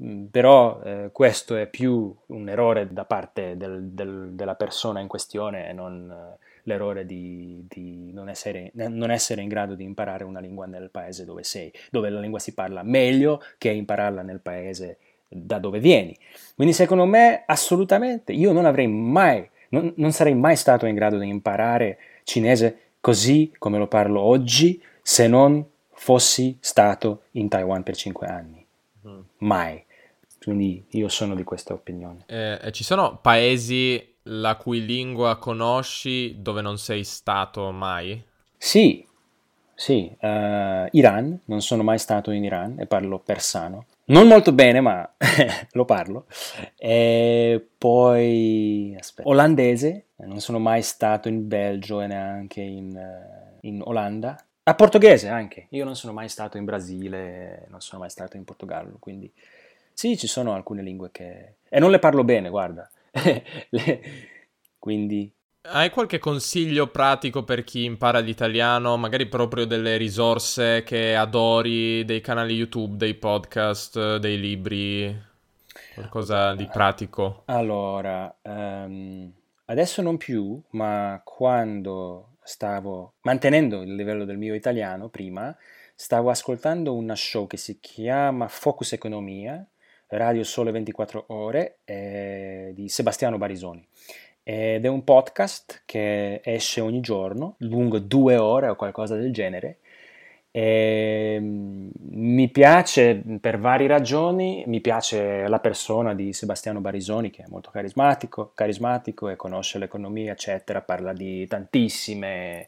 Mm, 0.03 0.25
però 0.25 0.81
eh, 0.83 1.09
questo 1.11 1.55
è 1.55 1.67
più 1.67 2.15
un 2.27 2.49
errore 2.49 2.91
da 2.91 3.05
parte 3.05 3.57
del, 3.57 3.83
del, 3.91 4.29
della 4.33 4.55
persona 4.55 4.99
in 4.99 5.07
questione 5.07 5.69
e 5.69 5.73
non 5.73 6.35
l'errore 6.67 7.05
di, 7.05 7.65
di 7.67 8.11
non, 8.13 8.29
essere, 8.29 8.71
non, 8.73 9.09
essere, 9.09 9.41
in 9.41 9.47
grado 9.47 9.73
di 9.73 9.83
imparare 9.83 10.25
una 10.25 10.41
lingua 10.41 10.65
nel 10.65 10.89
paese 10.91 11.25
dove 11.25 11.43
sei, 11.43 11.71
dove 11.89 12.09
la 12.09 12.19
lingua 12.19 12.39
si 12.39 12.53
parla 12.53 12.83
meglio 12.83 13.41
che 13.57 13.69
impararla 13.69 14.21
nel 14.21 14.41
paese 14.41 14.97
da 15.27 15.59
dove 15.59 15.79
vieni. 15.79 16.15
Quindi 16.55 16.73
secondo 16.73 17.05
me 17.05 17.43
assolutamente 17.45 18.33
io 18.33 18.51
non 18.51 18.65
avrei 18.65 18.87
mai, 18.87 19.49
non, 19.69 19.93
non 19.95 20.11
sarei 20.11 20.35
mai 20.35 20.57
stato 20.57 20.85
in 20.85 20.95
grado 20.95 21.17
di 21.17 21.27
imparare 21.27 21.97
cinese 22.23 22.79
così 22.99 23.53
come 23.57 23.77
lo 23.77 23.87
parlo 23.87 24.19
oggi 24.19 24.81
se 25.01 25.27
non 25.27 25.65
fossi 25.91 26.57
stato 26.59 27.23
in 27.31 27.47
Taiwan 27.47 27.83
per 27.83 27.95
cinque 27.95 28.27
anni. 28.27 28.65
Mm. 29.07 29.19
Mai. 29.37 29.83
Quindi 30.43 30.85
io 30.91 31.07
sono 31.07 31.33
di 31.33 31.43
questa 31.43 31.73
opinione. 31.73 32.23
Eh, 32.27 32.71
ci 32.71 32.83
sono 32.83 33.19
paesi 33.21 34.15
la 34.27 34.55
cui 34.55 34.85
lingua 34.85 35.37
conosci 35.37 36.41
dove 36.41 36.61
non 36.61 36.77
sei 36.77 37.03
stato 37.03 37.71
mai? 37.71 38.23
Sì, 38.57 39.05
sì, 39.73 40.11
uh, 40.21 40.87
Iran, 40.91 41.39
non 41.45 41.61
sono 41.61 41.83
mai 41.83 41.99
stato 41.99 42.31
in 42.31 42.43
Iran 42.43 42.79
e 42.79 42.87
parlo 42.87 43.19
persano. 43.19 43.85
Non 44.05 44.27
molto 44.27 44.51
bene, 44.51 44.81
ma 44.81 45.07
lo 45.73 45.85
parlo. 45.85 46.25
E 46.75 47.63
poi, 47.77 48.95
aspetta, 48.97 49.29
olandese, 49.29 50.05
non 50.17 50.39
sono 50.39 50.59
mai 50.59 50.81
stato 50.81 51.27
in 51.27 51.47
Belgio 51.47 52.01
e 52.01 52.07
neanche 52.07 52.61
in, 52.61 52.95
uh, 52.95 53.57
in 53.67 53.81
Olanda. 53.83 54.35
A 54.63 54.73
portoghese 54.73 55.29
anche, 55.29 55.67
io 55.69 55.85
non 55.85 55.95
sono 55.95 56.11
mai 56.11 56.27
stato 56.27 56.57
in 56.57 56.65
Brasile, 56.65 57.67
non 57.69 57.79
sono 57.79 58.01
mai 58.01 58.09
stato 58.09 58.35
in 58.35 58.43
Portogallo, 58.43 58.97
quindi 58.99 59.31
sì, 59.93 60.17
ci 60.17 60.27
sono 60.27 60.53
alcune 60.53 60.81
lingue 60.81 61.09
che... 61.11 61.53
E 61.69 61.79
non 61.79 61.89
le 61.89 61.99
parlo 61.99 62.23
bene, 62.23 62.49
guarda. 62.49 62.89
Quindi... 64.79 65.31
Hai 65.69 65.89
qualche 65.89 66.17
consiglio 66.17 66.87
pratico 66.87 67.43
per 67.43 67.65
chi 67.65 67.83
impara 67.83 68.19
l'italiano? 68.19 68.95
Magari 68.95 69.27
proprio 69.27 69.65
delle 69.65 69.97
risorse 69.97 70.83
che 70.83 71.13
adori, 71.13 72.05
dei 72.05 72.21
canali 72.21 72.53
YouTube, 72.53 72.95
dei 72.95 73.15
podcast, 73.15 74.15
dei 74.15 74.39
libri, 74.39 75.13
qualcosa 75.93 76.55
di 76.55 76.69
pratico? 76.71 77.43
Allora, 77.47 78.33
um, 78.43 79.29
adesso 79.65 80.01
non 80.01 80.15
più, 80.15 80.61
ma 80.69 81.21
quando 81.25 82.37
stavo 82.43 83.15
mantenendo 83.23 83.81
il 83.81 83.93
livello 83.93 84.23
del 84.23 84.37
mio 84.37 84.55
italiano 84.55 85.09
prima, 85.09 85.53
stavo 85.93 86.29
ascoltando 86.29 86.95
una 86.95 87.15
show 87.15 87.45
che 87.45 87.57
si 87.57 87.79
chiama 87.81 88.47
Focus 88.47 88.93
Economia, 88.93 89.67
Radio 90.09 90.43
Sole 90.43 90.71
24 90.71 91.25
Ore, 91.27 91.79
eh, 91.83 92.71
di 92.73 92.87
Sebastiano 92.87 93.37
Barisoni. 93.37 93.85
Ed 94.43 94.85
è 94.85 94.87
un 94.87 95.03
podcast 95.03 95.81
che 95.85 96.39
esce 96.43 96.79
ogni 96.79 97.01
giorno, 97.01 97.55
lungo 97.59 97.99
due 97.99 98.37
ore 98.37 98.69
o 98.69 98.75
qualcosa 98.75 99.17
del 99.17 99.33
genere. 99.33 99.79
E 100.51 101.37
mm, 101.41 101.89
mi 102.11 102.49
piace 102.49 103.21
per 103.41 103.59
varie 103.59 103.87
ragioni, 103.87 104.63
mi 104.67 104.79
piace 104.79 105.47
la 105.49 105.59
persona 105.59 106.15
di 106.15 106.31
Sebastiano 106.31 106.79
Barisoni 106.79 107.29
che 107.29 107.43
è 107.43 107.47
molto 107.49 107.69
carismatico, 107.69 108.53
carismatico 108.55 109.27
e 109.27 109.35
conosce 109.35 109.77
l'economia, 109.77 110.31
eccetera, 110.31 110.81
parla 110.81 111.11
di 111.11 111.45
tantissime 111.47 112.67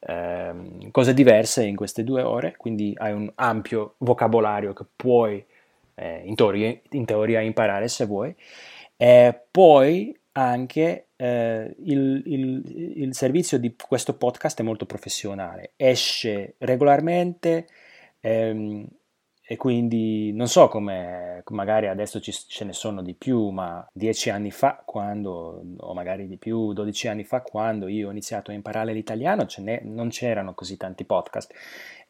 eh, 0.00 0.88
cose 0.90 1.14
diverse 1.14 1.64
in 1.64 1.76
queste 1.76 2.02
due 2.02 2.22
ore, 2.22 2.56
quindi 2.56 2.92
hai 2.96 3.12
un 3.12 3.30
ampio 3.36 3.94
vocabolario 3.98 4.72
che 4.72 4.84
puoi 4.96 5.44
eh, 5.94 6.22
in, 6.24 6.34
teoria, 6.34 6.78
in, 6.90 7.04
teoria, 7.04 7.40
imparare 7.40 7.88
se 7.88 8.06
vuoi. 8.06 8.34
E 8.96 9.46
poi 9.50 10.16
anche 10.32 11.08
eh, 11.16 11.74
il, 11.84 12.22
il, 12.26 12.92
il, 12.96 13.14
servizio 13.14 13.58
di 13.58 13.74
questo 13.76 14.16
podcast 14.16 14.60
è 14.60 14.62
molto 14.64 14.86
professionale, 14.86 15.72
esce 15.76 16.54
regolarmente 16.58 17.68
ehm, 18.20 18.86
e 19.46 19.56
quindi 19.56 20.32
non 20.32 20.48
so 20.48 20.68
come 20.68 21.42
magari 21.50 21.86
adesso 21.86 22.18
ci, 22.18 22.32
ce 22.32 22.64
ne 22.64 22.72
sono 22.72 23.02
di 23.02 23.12
più, 23.12 23.50
ma 23.50 23.86
dieci 23.92 24.30
anni 24.30 24.50
fa, 24.50 24.82
quando, 24.82 25.62
o 25.76 25.92
magari 25.92 26.26
di 26.26 26.38
più, 26.38 26.72
dodici 26.72 27.08
anni 27.08 27.24
fa, 27.24 27.42
quando 27.42 27.86
io 27.86 28.08
ho 28.08 28.10
iniziato 28.10 28.50
a 28.50 28.54
imparare 28.54 28.94
l'italiano, 28.94 29.46
non 29.82 30.08
c'erano 30.08 30.54
così 30.54 30.78
tanti 30.78 31.04
podcast. 31.04 31.52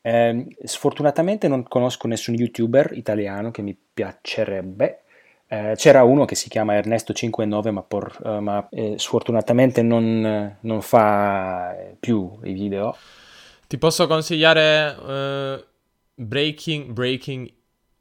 Eh, 0.00 0.46
sfortunatamente 0.62 1.48
non 1.48 1.64
conosco 1.64 2.06
nessun 2.06 2.34
youtuber 2.34 2.92
italiano 2.92 3.50
che 3.50 3.62
mi 3.62 3.76
piacerebbe. 3.92 5.00
Eh, 5.48 5.72
c'era 5.74 6.04
uno 6.04 6.26
che 6.26 6.36
si 6.36 6.48
chiama 6.48 6.78
Ernesto59, 6.78 7.70
ma, 7.70 7.82
por, 7.82 8.16
uh, 8.22 8.38
ma 8.38 8.68
eh, 8.70 8.94
sfortunatamente 8.96 9.82
non, 9.82 10.56
non, 10.60 10.82
fa 10.82 11.74
più 11.98 12.38
i 12.44 12.52
video. 12.52 12.96
Ti 13.66 13.76
posso 13.76 14.06
consigliare 14.06 14.94
uh, 15.58 15.73
Breaking, 16.14 16.92
Breaking 16.92 17.52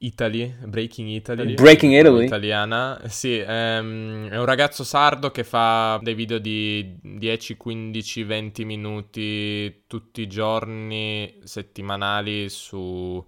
Italy, 0.04 0.54
Breaking 0.66 1.08
Italy, 1.08 1.54
Breaking 1.56 1.94
Italy, 1.94 2.26
italiana, 2.26 3.02
sì, 3.08 3.40
ehm, 3.40 4.30
è 4.30 4.38
un 4.38 4.46
ragazzo 4.46 4.84
sardo 4.84 5.32
che 5.32 5.44
fa 5.44 5.98
dei 6.02 6.14
video 6.14 6.40
di 6.40 6.98
10, 7.02 7.56
15, 7.56 8.24
20 8.24 8.66
minuti 8.66 9.84
tutti 9.88 10.22
i 10.22 10.28
giorni 10.28 11.40
settimanali 11.44 12.50
su, 12.50 13.26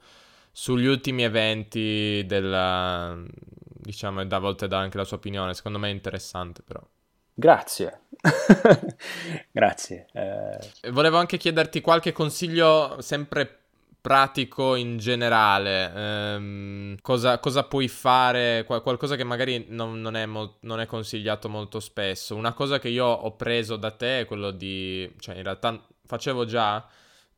sugli 0.51 0.85
ultimi 0.85 1.23
eventi 1.23 2.23
della, 2.27 3.17
diciamo, 3.63 4.21
e 4.21 4.27
a 4.29 4.39
volte 4.39 4.67
dà 4.67 4.77
anche 4.77 4.97
la 4.97 5.05
sua 5.05 5.17
opinione, 5.17 5.53
secondo 5.53 5.79
me 5.79 5.87
è 5.87 5.93
interessante 5.93 6.61
però. 6.61 6.85
Grazie. 7.33 8.01
Grazie. 9.51 10.07
Eh... 10.13 10.91
Volevo 10.91 11.17
anche 11.17 11.37
chiederti 11.37 11.81
qualche 11.81 12.11
consiglio 12.11 13.01
sempre 13.01 13.64
pratico 14.05 14.75
in 14.75 14.97
generale, 14.97 15.91
ehm, 15.91 16.97
cosa, 17.01 17.39
cosa, 17.39 17.63
puoi 17.63 17.87
fare, 17.87 18.63
Qual- 18.63 18.83
qualcosa 18.83 19.15
che 19.15 19.23
magari 19.23 19.65
non, 19.69 19.99
non, 19.99 20.15
è 20.15 20.27
mo- 20.27 20.57
non, 20.59 20.79
è 20.79 20.85
consigliato 20.85 21.49
molto 21.49 21.79
spesso. 21.79 22.35
Una 22.35 22.53
cosa 22.53 22.77
che 22.77 22.89
io 22.89 23.03
ho 23.03 23.35
preso 23.35 23.77
da 23.77 23.89
te 23.89 24.19
è 24.19 24.25
quello 24.25 24.51
di, 24.51 25.11
cioè 25.17 25.37
in 25.37 25.41
realtà 25.41 25.83
facevo 26.05 26.45
già, 26.45 26.87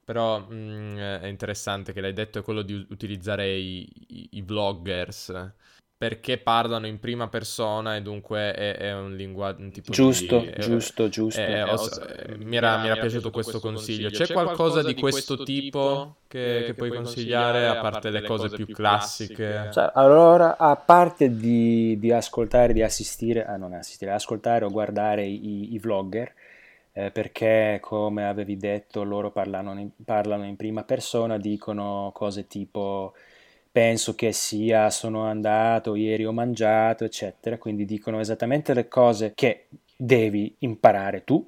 però 0.03 0.39
mh, 0.39 0.53
mm, 0.53 0.97
è 0.97 1.27
interessante 1.27 1.93
che 1.93 2.01
l'hai 2.01 2.11
detto, 2.11 2.39
è 2.39 2.43
quello 2.43 2.63
di 2.63 2.73
utilizzare 2.89 3.55
i, 3.55 3.89
i, 4.07 4.29
i 4.31 4.41
vloggers 4.41 5.53
perché 5.97 6.37
parlano 6.37 6.85
in 6.85 6.99
prima 6.99 7.27
persona 7.27 7.95
e 7.95 8.03
dunque 8.03 8.53
è, 8.53 8.75
è 8.75 8.93
un 8.93 9.15
linguaggio 9.15 9.61
un 9.63 9.71
tipo 9.71 9.91
giusto, 9.91 10.41
di, 10.41 10.53
giusto, 10.59 11.05
è, 11.05 11.09
giusto. 11.09 11.41
È, 11.41 12.35
mi, 12.37 12.55
era, 12.55 12.77
mi, 12.77 12.85
era, 12.85 12.97
piaciuto 12.97 13.31
questo 13.31 13.59
consiglio. 13.59 14.09
C'è, 14.09 14.25
C'è 14.25 14.33
qualcosa 14.33 14.83
di 14.83 14.93
questo 14.93 15.41
tipo 15.41 16.17
che, 16.27 16.65
che, 16.67 16.73
puoi 16.75 16.91
consigliare, 16.91 17.65
a 17.65 17.77
parte 17.77 18.11
le 18.11 18.21
cose 18.21 18.49
più 18.49 18.67
classiche? 18.67 19.69
Cioè, 19.71 19.89
allora, 19.95 20.57
a 20.57 20.75
parte 20.75 21.35
di, 21.35 21.97
di, 21.97 22.11
ascoltare, 22.11 22.73
di 22.73 22.83
assistere, 22.83 23.43
ah, 23.43 23.57
non 23.57 23.73
assistere, 23.73 24.11
ascoltare 24.11 24.65
o 24.65 24.69
guardare 24.69 25.25
i, 25.25 25.73
i 25.73 25.79
vlogger, 25.79 26.31
eh, 26.93 27.09
perché 27.09 27.79
come 27.81 28.27
avevi 28.27 28.55
detto 28.55 29.01
loro 29.03 29.31
parlano 29.31 29.79
in, 29.79 29.89
parlano 30.05 30.45
in 30.45 30.57
prima 30.57 30.83
persona, 30.83 31.39
dicono 31.39 32.11
cose 32.13 32.45
tipo 32.45 33.13
penso 33.77 34.15
che 34.15 34.31
sia 34.31 34.89
sono 34.89 35.25
andato, 35.25 35.93
ieri 35.93 36.25
ho 36.25 36.31
mangiato, 36.31 37.03
eccetera, 37.03 37.59
quindi 37.59 37.85
dicono 37.85 38.19
esattamente 38.19 38.73
le 38.73 38.87
cose 38.87 39.33
che 39.35 39.67
devi 39.95 40.55
imparare 40.59 41.23
tu. 41.23 41.47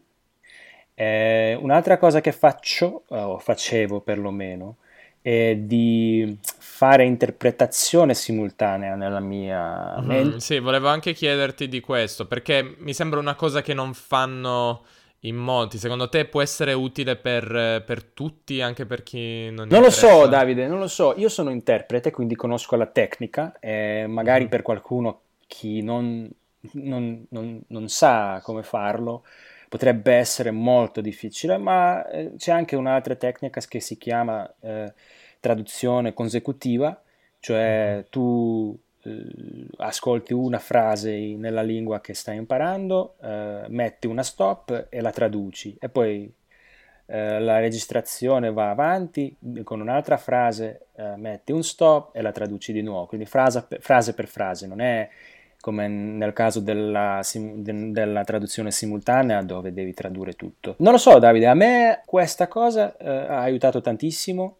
Eh, 0.93 1.57
un'altra 1.59 1.97
cosa 1.97 2.21
che 2.21 2.31
faccio, 2.31 3.05
o 3.07 3.39
facevo 3.39 4.01
perlomeno, 4.01 4.75
è 5.23 5.55
di 5.55 6.37
fare 6.43 7.03
interpretazione 7.03 8.13
simultanea 8.13 8.93
nella 8.93 9.19
mia 9.19 9.99
mente. 10.01 10.39
Sì, 10.39 10.59
volevo 10.59 10.87
anche 10.87 11.13
chiederti 11.13 11.67
di 11.67 11.79
questo, 11.79 12.27
perché 12.27 12.75
mi 12.77 12.93
sembra 12.93 13.19
una 13.19 13.33
cosa 13.33 13.63
che 13.63 13.73
non 13.73 13.95
fanno 13.95 14.83
in 15.21 15.35
molti. 15.35 15.77
Secondo 15.77 16.09
te 16.09 16.25
può 16.25 16.41
essere 16.41 16.73
utile 16.73 17.15
per, 17.15 17.83
per 17.85 18.03
tutti, 18.03 18.61
anche 18.61 18.85
per 18.85 19.03
chi 19.03 19.49
non 19.51 19.67
Non 19.67 19.81
lo 19.81 19.89
so, 19.89 20.27
Davide, 20.27 20.67
non 20.67 20.79
lo 20.79 20.87
so. 20.87 21.13
Io 21.17 21.29
sono 21.29 21.49
interprete, 21.49 22.11
quindi 22.11 22.35
conosco 22.35 22.75
la 22.75 22.85
tecnica. 22.85 23.57
E 23.59 24.05
magari 24.07 24.45
mm. 24.45 24.49
per 24.49 24.61
qualcuno 24.61 25.21
chi 25.47 25.81
non, 25.81 26.29
non, 26.73 27.25
non, 27.29 27.61
non, 27.67 27.89
sa 27.89 28.39
come 28.43 28.63
farlo 28.63 29.25
potrebbe 29.67 30.13
essere 30.13 30.51
molto 30.51 31.01
difficile, 31.01 31.57
ma 31.57 32.07
eh, 32.09 32.33
c'è 32.37 32.51
anche 32.51 32.75
un'altra 32.75 33.15
tecnica 33.15 33.59
che 33.61 33.79
si 33.79 33.97
chiama 33.97 34.51
eh, 34.61 34.93
traduzione 35.39 36.13
consecutiva, 36.13 36.99
cioè 37.39 37.97
mm. 37.99 38.09
tu 38.09 38.77
eh, 38.77 38.88
ascolti 39.77 40.33
una 40.33 40.59
frase 40.59 41.15
nella 41.37 41.61
lingua 41.61 42.01
che 42.01 42.13
stai 42.13 42.37
imparando, 42.37 43.15
eh, 43.21 43.65
metti 43.67 44.07
una 44.07 44.23
stop 44.23 44.87
e 44.89 45.01
la 45.01 45.11
traduci 45.11 45.77
e 45.79 45.89
poi 45.89 46.31
eh, 47.05 47.39
la 47.39 47.59
registrazione 47.59 48.51
va 48.51 48.69
avanti 48.69 49.35
con 49.63 49.81
un'altra 49.81 50.17
frase, 50.17 50.87
eh, 50.95 51.15
metti 51.15 51.51
un 51.51 51.63
stop 51.63 52.15
e 52.15 52.21
la 52.21 52.31
traduci 52.31 52.71
di 52.71 52.81
nuovo, 52.81 53.07
quindi 53.07 53.25
frase 53.25 53.65
per 53.67 53.81
frase, 53.81 54.13
per 54.13 54.27
frase 54.27 54.67
non 54.67 54.79
è 54.79 55.09
come 55.61 55.87
nel 55.87 56.33
caso 56.33 56.61
della, 56.61 57.21
della, 57.33 58.23
traduzione 58.23 58.71
simultanea 58.71 59.41
dove 59.41 59.73
devi 59.73 59.93
tradurre 59.93 60.33
tutto. 60.33 60.75
Non 60.79 60.93
lo 60.93 60.97
so 60.97 61.19
Davide, 61.19 61.47
a 61.47 61.53
me 61.53 62.01
questa 62.05 62.47
cosa 62.47 62.95
eh, 62.95 63.09
ha 63.09 63.41
aiutato 63.41 63.81
tantissimo 63.81 64.57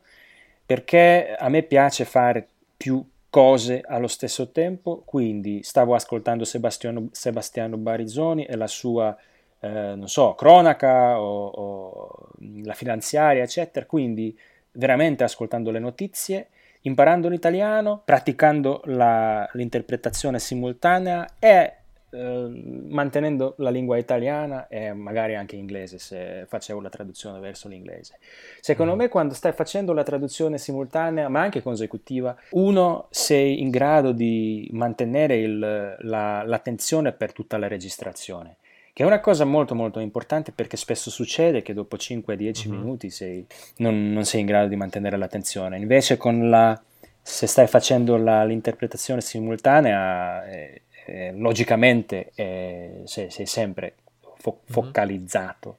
perché 0.65 1.35
a 1.37 1.49
me 1.49 1.63
piace 1.63 2.03
fare 2.03 2.47
più 2.75 3.03
cose 3.29 3.81
allo 3.85 4.07
stesso 4.07 4.51
tempo, 4.51 5.03
quindi 5.05 5.61
stavo 5.63 5.93
ascoltando 5.93 6.43
Sebastiano, 6.45 7.09
Sebastiano 7.11 7.77
Barizoni 7.77 8.45
e 8.45 8.55
la 8.55 8.67
sua, 8.67 9.15
eh, 9.59 9.67
non 9.95 10.07
so, 10.07 10.33
cronaca 10.33 11.19
o, 11.21 11.45
o, 11.47 12.29
la 12.63 12.73
finanziaria, 12.73 13.43
eccetera, 13.43 13.85
quindi 13.85 14.37
veramente 14.71 15.23
ascoltando 15.23 15.69
le 15.71 15.79
notizie, 15.79 16.49
imparando 16.81 17.27
l'italiano, 17.27 18.01
praticando 18.03 18.81
la, 18.85 19.47
l'interpretazione 19.53 20.39
simultanea 20.39 21.35
e 21.39 21.73
Ehm, 22.11 22.87
mantenendo 22.89 23.53
la 23.57 23.69
lingua 23.69 23.97
italiana 23.97 24.67
e 24.67 24.93
magari 24.93 25.35
anche 25.35 25.55
inglese 25.55 25.99
se 25.99 26.45
facevo 26.47 26.81
la 26.81 26.89
traduzione 26.89 27.39
verso 27.39 27.67
l'inglese. 27.67 28.17
Secondo 28.61 28.95
mm. 28.95 28.97
me 28.97 29.09
quando 29.09 29.35
stai 29.35 29.51
facendo 29.53 29.93
la 29.93 30.01
traduzione 30.01 30.57
simultanea 30.57 31.29
ma 31.29 31.41
anche 31.41 31.61
consecutiva, 31.61 32.35
uno 32.51 33.07
sei 33.11 33.61
in 33.61 33.69
grado 33.69 34.11
di 34.11 34.67
mantenere 34.71 35.37
il, 35.37 35.59
la, 35.99 36.43
l'attenzione 36.43 37.11
per 37.11 37.31
tutta 37.31 37.57
la 37.57 37.67
registrazione 37.67 38.57
che 38.91 39.03
è 39.03 39.05
una 39.05 39.19
cosa 39.19 39.45
molto 39.45 39.75
molto 39.75 39.99
importante 39.99 40.51
perché 40.51 40.75
spesso 40.75 41.09
succede 41.09 41.61
che 41.61 41.73
dopo 41.73 41.95
5-10 41.95 42.25
mm-hmm. 42.25 42.77
minuti 42.77 43.09
sei, 43.11 43.45
non, 43.77 44.11
non, 44.11 44.25
sei 44.25 44.41
in 44.41 44.45
grado 44.47 44.67
di 44.67 44.75
mantenere 44.75 45.15
l'attenzione. 45.15 45.77
Invece 45.77 46.17
con 46.17 46.49
la, 46.49 46.77
se 47.21 47.47
stai 47.47 47.67
facendo 47.67 48.17
la, 48.17 48.43
l'interpretazione 48.43 49.21
simultanea 49.21 50.45
eh, 50.47 50.81
eh, 51.09 51.33
logicamente 51.35 52.31
eh, 52.35 53.01
sei, 53.05 53.29
sei, 53.29 53.45
sempre 53.45 53.95
fo- 54.37 54.61
mhm. 54.65 54.73
focalizzato. 54.73 55.77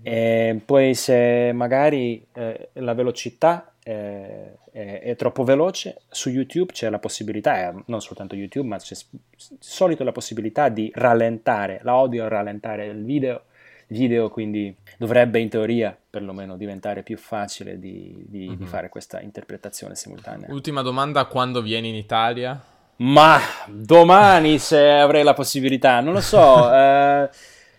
E 0.00 0.60
poi 0.64 0.94
se 0.94 1.50
magari 1.52 2.24
eh, 2.32 2.68
la 2.74 2.94
velocità 2.94 3.72
è, 3.82 4.52
è, 4.70 5.16
troppo 5.16 5.42
veloce, 5.42 6.02
su 6.08 6.30
YouTube 6.30 6.72
c'è 6.72 6.88
la 6.88 6.98
possibilità, 6.98 7.68
eh, 7.68 7.82
non 7.86 8.00
soltanto 8.00 8.36
YouTube, 8.36 8.68
ma 8.68 8.76
c'è 8.76 8.94
di 9.10 9.18
solito 9.58 10.04
la 10.04 10.12
possibilità 10.12 10.68
di 10.68 10.90
rallentare 10.94 11.80
l'audio, 11.82 12.28
rallentare 12.28 12.86
il 12.86 13.04
video, 13.04 13.44
video 13.88 14.28
quindi 14.28 14.74
dovrebbe 14.98 15.40
in 15.40 15.48
teoria 15.48 15.96
perlomeno 16.08 16.56
diventare 16.56 17.02
più 17.02 17.16
facile 17.16 17.78
di, 17.78 18.24
di, 18.28 18.46
mm-hmm. 18.46 18.56
di 18.56 18.66
fare 18.66 18.88
questa 18.88 19.20
interpretazione 19.20 19.94
simultanea. 19.96 20.46
Ultima 20.50 20.82
domanda, 20.82 21.24
quando 21.24 21.60
vieni 21.60 21.88
in 21.88 21.94
Italia? 21.96 22.76
Ma 22.98 23.40
domani 23.66 24.58
se 24.58 24.90
avrei 24.90 25.22
la 25.22 25.34
possibilità, 25.34 26.00
non 26.00 26.14
lo 26.14 26.20
so. 26.20 26.72
eh, 26.72 27.30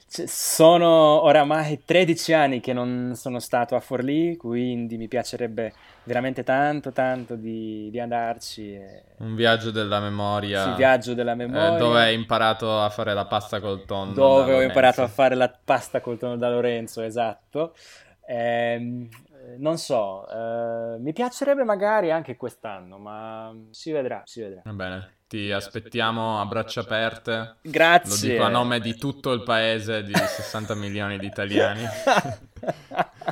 sono 0.08 1.24
oramai 1.24 1.84
13 1.84 2.34
anni 2.34 2.60
che 2.62 2.74
non 2.74 3.14
sono 3.16 3.40
stato 3.40 3.76
a 3.76 3.80
Forlì, 3.80 4.38
quindi 4.38 4.98
mi 4.98 5.08
piacerebbe 5.08 5.74
veramente 6.04 6.44
tanto, 6.44 6.92
tanto 6.92 7.36
di, 7.36 7.90
di 7.92 8.00
andarci. 8.00 8.74
E... 8.74 9.04
Un 9.18 9.36
viaggio 9.36 9.72
della 9.72 10.00
memoria. 10.00 10.64
Sì, 10.64 10.76
viaggio 10.78 11.14
della 11.14 11.36
memoria. 11.36 11.76
Eh, 11.76 11.78
dove 11.78 12.00
hai 12.00 12.16
imparato 12.16 12.80
a 12.80 12.90
fare 12.90 13.14
la 13.14 13.26
pasta 13.26 13.60
col 13.60 13.86
tonno. 13.86 14.14
Dove 14.14 14.54
ho 14.54 14.62
imparato 14.62 15.04
a 15.04 15.08
fare 15.08 15.36
la 15.36 15.54
pasta 15.64 16.02
col 16.02 16.18
tonno 16.18 16.38
da 16.38 16.50
Lorenzo, 16.50 17.02
esatto. 17.02 17.76
Eh, 18.26 19.08
non 19.58 19.78
so, 19.78 20.28
eh, 20.30 20.98
mi 21.00 21.14
piacerebbe 21.14 21.64
magari 21.64 22.12
anche 22.12 22.36
quest'anno, 22.36 22.98
ma 22.98 23.54
si 23.72 23.92
vedrà, 23.92 24.22
si 24.26 24.42
vedrà. 24.42 24.62
Va 24.64 24.74
bene. 24.74 25.18
Ti 25.28 25.52
aspettiamo 25.52 26.40
a 26.40 26.46
braccia 26.46 26.82
aperte. 26.82 27.58
Grazie. 27.62 28.28
Lo 28.28 28.34
dico 28.34 28.44
a 28.46 28.50
nome 28.50 28.80
di 28.80 28.96
tutto 28.96 29.32
il 29.32 29.44
paese 29.44 30.04
di 30.04 30.14
60 30.14 30.74
milioni 30.74 31.20
di 31.20 31.28
italiani. 31.28 31.84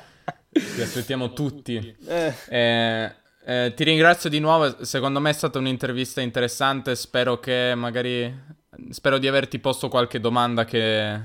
Ti 0.51 0.81
aspettiamo 0.81 1.33
tutti. 1.33 1.95
Eh. 2.07 2.33
Eh, 2.49 3.15
eh, 3.45 3.73
ti 3.75 3.83
ringrazio 3.83 4.29
di 4.29 4.39
nuovo. 4.39 4.83
Secondo 4.83 5.19
me 5.19 5.29
è 5.29 5.33
stata 5.33 5.57
un'intervista 5.57 6.21
interessante. 6.21 6.95
Spero 6.95 7.39
che 7.39 7.73
magari. 7.75 8.55
Spero 8.89 9.17
di 9.17 9.27
averti 9.27 9.59
posto 9.59 9.89
qualche 9.89 10.19
domanda 10.19 10.65
che 10.65 11.19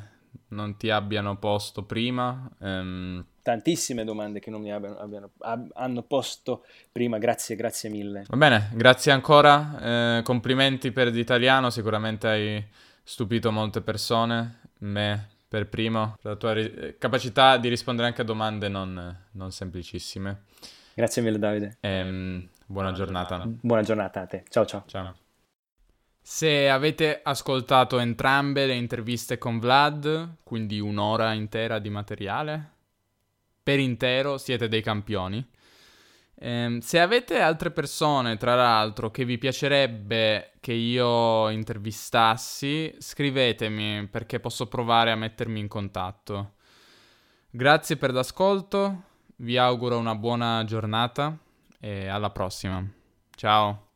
non 0.48 0.76
ti 0.76 0.90
abbiano 0.90 1.36
posto 1.38 1.84
prima. 1.84 2.50
Um, 2.60 3.24
tantissime 3.42 4.04
domande 4.04 4.40
che 4.40 4.50
non 4.50 4.60
mi 4.60 4.72
abbiano, 4.72 4.98
abbiano 4.98 5.30
ab, 5.40 5.70
hanno 5.74 6.02
posto 6.02 6.64
prima. 6.90 7.18
Grazie, 7.18 7.56
grazie 7.56 7.90
mille. 7.90 8.24
Va 8.28 8.36
bene, 8.36 8.70
grazie 8.72 9.12
ancora. 9.12 10.18
Eh, 10.18 10.22
complimenti 10.22 10.92
per 10.92 11.08
l'italiano, 11.08 11.70
sicuramente 11.70 12.28
hai 12.28 12.64
stupito 13.02 13.50
molte 13.50 13.80
persone, 13.80 14.60
me 14.78 15.28
per 15.48 15.68
primo, 15.68 16.16
per 16.22 16.32
la 16.32 16.36
tua 16.36 16.52
ri- 16.54 16.96
capacità 16.98 17.58
di 17.58 17.68
rispondere 17.68 18.08
anche 18.08 18.22
a 18.22 18.24
domande 18.24 18.68
non, 18.68 19.18
non 19.32 19.50
semplicissime. 19.50 20.44
Grazie 20.94 21.22
mille 21.22 21.38
Davide. 21.38 21.76
Ehm, 21.80 22.48
buona 22.66 22.92
giornata. 22.92 23.42
Buona 23.44 23.82
giornata 23.82 24.22
a 24.22 24.26
te. 24.26 24.44
Ciao 24.48 24.64
ciao. 24.64 24.84
Ciao. 24.86 25.14
Se 26.24 26.68
avete 26.70 27.20
ascoltato 27.22 27.98
entrambe 27.98 28.64
le 28.64 28.74
interviste 28.74 29.38
con 29.38 29.58
Vlad, 29.58 30.36
quindi 30.44 30.78
un'ora 30.78 31.32
intera 31.32 31.80
di 31.80 31.90
materiale, 31.90 32.70
per 33.62 33.78
intero 33.78 34.38
siete 34.38 34.68
dei 34.68 34.82
campioni. 34.82 35.46
Eh, 36.34 36.78
se 36.80 36.98
avete 36.98 37.40
altre 37.40 37.70
persone, 37.70 38.36
tra 38.36 38.54
l'altro, 38.56 39.10
che 39.10 39.24
vi 39.24 39.38
piacerebbe 39.38 40.52
che 40.60 40.72
io 40.72 41.48
intervistassi, 41.50 42.94
scrivetemi 42.98 44.08
perché 44.08 44.40
posso 44.40 44.66
provare 44.66 45.12
a 45.12 45.16
mettermi 45.16 45.60
in 45.60 45.68
contatto. 45.68 46.54
Grazie 47.48 47.96
per 47.96 48.12
l'ascolto, 48.12 49.02
vi 49.36 49.56
auguro 49.56 49.98
una 49.98 50.14
buona 50.14 50.64
giornata 50.64 51.36
e 51.78 52.08
alla 52.08 52.30
prossima. 52.30 52.84
Ciao. 53.36 53.91